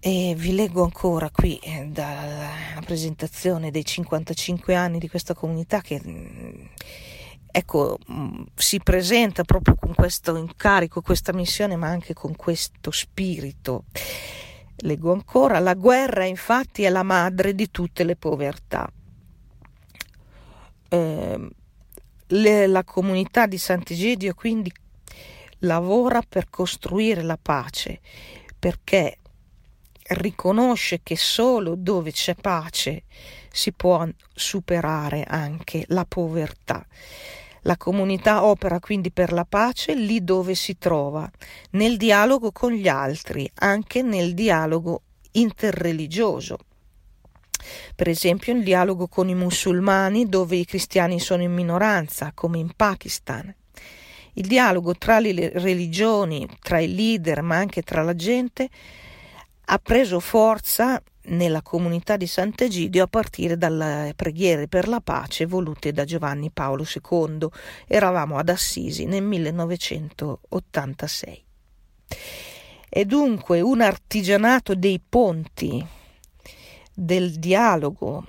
E 0.00 0.34
vi 0.36 0.54
leggo 0.54 0.82
ancora 0.82 1.30
qui 1.30 1.56
eh, 1.58 1.86
dalla 1.86 2.80
presentazione 2.84 3.70
dei 3.70 3.84
55 3.84 4.74
anni 4.74 4.98
di 4.98 5.08
questa 5.08 5.32
comunità 5.32 5.80
che 5.80 6.00
mm, 6.02 6.64
ecco, 7.56 7.98
mm, 8.10 8.42
si 8.56 8.80
presenta 8.80 9.44
proprio 9.44 9.76
con 9.76 9.94
questo 9.94 10.34
incarico, 10.34 11.02
questa 11.02 11.32
missione, 11.32 11.76
ma 11.76 11.86
anche 11.86 12.12
con 12.12 12.34
questo 12.34 12.90
spirito. 12.90 13.84
Leggo 14.78 15.12
ancora, 15.12 15.60
la 15.60 15.74
guerra 15.74 16.24
infatti 16.24 16.82
è 16.82 16.88
la 16.88 17.04
madre 17.04 17.54
di 17.54 17.70
tutte 17.70 18.02
le 18.02 18.16
povertà. 18.16 18.90
Eh, 20.88 21.48
le, 22.26 22.66
la 22.66 22.82
comunità 22.82 23.46
di 23.46 23.58
Sant'Egidio 23.58 24.34
quindi 24.34 24.72
lavora 25.60 26.22
per 26.28 26.50
costruire 26.50 27.22
la 27.22 27.38
pace, 27.40 28.00
perché 28.58 29.18
riconosce 30.08 31.02
che 31.04 31.16
solo 31.16 31.76
dove 31.76 32.10
c'è 32.10 32.34
pace 32.34 33.04
si 33.52 33.70
può 33.70 34.04
superare 34.34 35.22
anche 35.22 35.84
la 35.86 36.04
povertà. 36.04 36.84
La 37.66 37.78
comunità 37.78 38.44
opera 38.44 38.78
quindi 38.78 39.10
per 39.10 39.32
la 39.32 39.46
pace 39.46 39.94
lì 39.94 40.22
dove 40.22 40.54
si 40.54 40.76
trova, 40.76 41.30
nel 41.70 41.96
dialogo 41.96 42.52
con 42.52 42.72
gli 42.72 42.88
altri, 42.88 43.50
anche 43.54 44.02
nel 44.02 44.34
dialogo 44.34 45.02
interreligioso. 45.32 46.58
Per 47.96 48.06
esempio 48.06 48.52
il 48.52 48.62
dialogo 48.62 49.08
con 49.08 49.30
i 49.30 49.34
musulmani 49.34 50.28
dove 50.28 50.56
i 50.56 50.66
cristiani 50.66 51.18
sono 51.18 51.42
in 51.42 51.54
minoranza, 51.54 52.32
come 52.34 52.58
in 52.58 52.70
Pakistan. 52.76 53.54
Il 54.34 54.46
dialogo 54.46 54.94
tra 54.96 55.18
le 55.18 55.50
religioni, 55.54 56.46
tra 56.60 56.80
i 56.80 56.94
leader, 56.94 57.40
ma 57.40 57.56
anche 57.56 57.80
tra 57.80 58.02
la 58.02 58.14
gente, 58.14 58.68
ha 59.66 59.78
preso 59.78 60.20
forza 60.20 61.02
nella 61.26 61.62
comunità 61.62 62.18
di 62.18 62.26
Sant'Egidio 62.26 63.04
a 63.04 63.06
partire 63.06 63.56
dalle 63.56 64.12
preghiere 64.14 64.68
per 64.68 64.88
la 64.88 65.00
pace 65.00 65.46
volute 65.46 65.90
da 65.92 66.04
Giovanni 66.04 66.50
Paolo 66.50 66.84
II. 66.84 67.48
Eravamo 67.86 68.36
ad 68.36 68.50
Assisi 68.50 69.06
nel 69.06 69.22
1986. 69.22 71.42
E 72.90 73.04
dunque 73.06 73.60
un 73.60 73.80
artigianato 73.80 74.74
dei 74.74 75.00
ponti, 75.06 75.86
del 76.92 77.38
dialogo, 77.38 78.24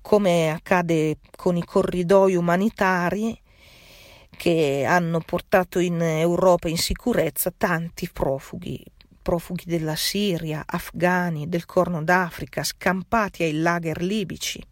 come 0.00 0.50
accade 0.50 1.18
con 1.36 1.56
i 1.56 1.64
corridoi 1.64 2.34
umanitari 2.34 3.38
che 4.36 4.84
hanno 4.84 5.20
portato 5.20 5.78
in 5.78 6.00
Europa 6.00 6.68
in 6.68 6.78
sicurezza 6.78 7.52
tanti 7.56 8.10
profughi 8.10 8.84
profughi 9.22 9.64
della 9.64 9.96
Siria, 9.96 10.64
afghani, 10.66 11.48
del 11.48 11.64
Corno 11.64 12.02
d'Africa, 12.02 12.62
scampati 12.62 13.44
ai 13.44 13.54
lager 13.54 14.02
libici, 14.02 14.62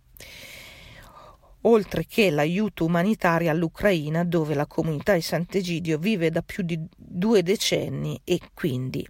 oltre 1.62 2.04
che 2.06 2.30
l'aiuto 2.30 2.84
umanitario 2.84 3.50
all'Ucraina 3.50 4.24
dove 4.24 4.54
la 4.54 4.66
comunità 4.66 5.14
di 5.14 5.20
Sant'Egidio 5.20 5.98
vive 5.98 6.30
da 6.30 6.42
più 6.42 6.62
di 6.62 6.78
due 6.96 7.42
decenni 7.42 8.20
e 8.24 8.40
quindi 8.52 9.06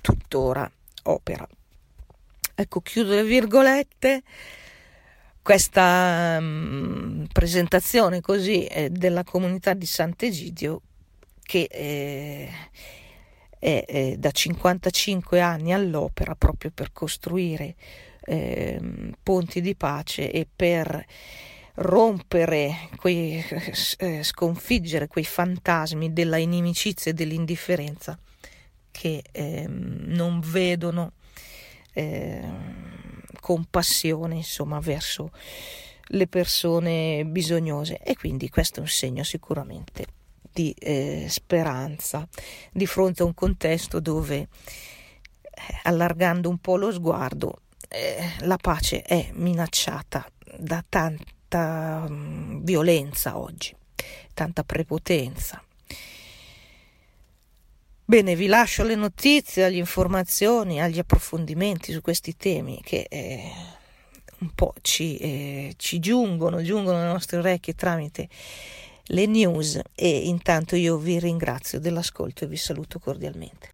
tuttora 0.00 0.70
opera. 1.04 1.46
Ecco, 2.54 2.80
chiudo 2.80 3.14
le 3.14 3.24
virgolette. 3.24 4.22
Questa 5.42 6.36
um, 6.38 7.26
presentazione 7.32 8.20
così 8.20 8.66
eh, 8.66 8.90
della 8.90 9.24
comunità 9.24 9.72
di 9.72 9.86
Sant'Egidio 9.86 10.82
che 11.42 11.66
eh, 11.70 12.48
è 13.60 13.84
eh, 13.86 14.16
da 14.18 14.30
55 14.30 15.40
anni 15.40 15.74
all'opera 15.74 16.34
proprio 16.34 16.72
per 16.74 16.92
costruire 16.92 17.76
eh, 18.22 18.80
ponti 19.22 19.60
di 19.60 19.76
pace 19.76 20.32
e 20.32 20.48
per 20.54 21.04
rompere, 21.74 22.88
quei, 22.96 23.44
eh, 23.98 24.22
sconfiggere 24.22 25.08
quei 25.08 25.24
fantasmi 25.24 26.12
della 26.12 26.38
inimicizia 26.38 27.10
e 27.10 27.14
dell'indifferenza 27.14 28.18
che 28.90 29.22
eh, 29.30 29.66
non 29.68 30.40
vedono 30.40 31.12
eh, 31.92 32.42
compassione 33.40 34.36
insomma 34.36 34.80
verso 34.80 35.30
le 36.12 36.26
persone 36.26 37.24
bisognose. 37.26 37.98
E 37.98 38.16
quindi 38.16 38.48
questo 38.48 38.80
è 38.80 38.82
un 38.82 38.88
segno 38.88 39.22
sicuramente 39.22 40.18
di 40.52 40.74
eh, 40.78 41.26
speranza 41.28 42.26
di 42.72 42.86
fronte 42.86 43.22
a 43.22 43.26
un 43.26 43.34
contesto 43.34 44.00
dove 44.00 44.38
eh, 44.38 44.48
allargando 45.84 46.48
un 46.48 46.58
po' 46.58 46.76
lo 46.76 46.92
sguardo 46.92 47.60
eh, 47.92 48.30
la 48.40 48.56
pace 48.56 49.02
è 49.02 49.30
minacciata 49.32 50.24
da 50.56 50.84
tanta 50.88 52.04
um, 52.08 52.62
violenza 52.62 53.36
oggi, 53.36 53.74
tanta 54.32 54.62
prepotenza. 54.62 55.62
Bene, 58.04 58.34
vi 58.34 58.46
lascio 58.46 58.84
le 58.84 58.94
notizie, 58.94 59.68
le 59.68 59.76
informazioni, 59.76 60.80
agli 60.80 60.98
approfondimenti 60.98 61.92
su 61.92 62.00
questi 62.00 62.36
temi 62.36 62.80
che 62.82 63.06
eh, 63.08 63.52
un 64.38 64.50
po' 64.54 64.74
ci, 64.82 65.16
eh, 65.18 65.74
ci 65.76 65.98
giungono, 65.98 66.62
giungono 66.62 66.98
alle 66.98 67.12
nostre 67.12 67.38
orecchie 67.38 67.74
tramite 67.74 68.28
le 69.12 69.26
news 69.26 69.80
e 69.94 70.28
intanto 70.28 70.76
io 70.76 70.96
vi 70.96 71.18
ringrazio 71.18 71.80
dell'ascolto 71.80 72.44
e 72.44 72.46
vi 72.46 72.56
saluto 72.56 72.98
cordialmente. 72.98 73.68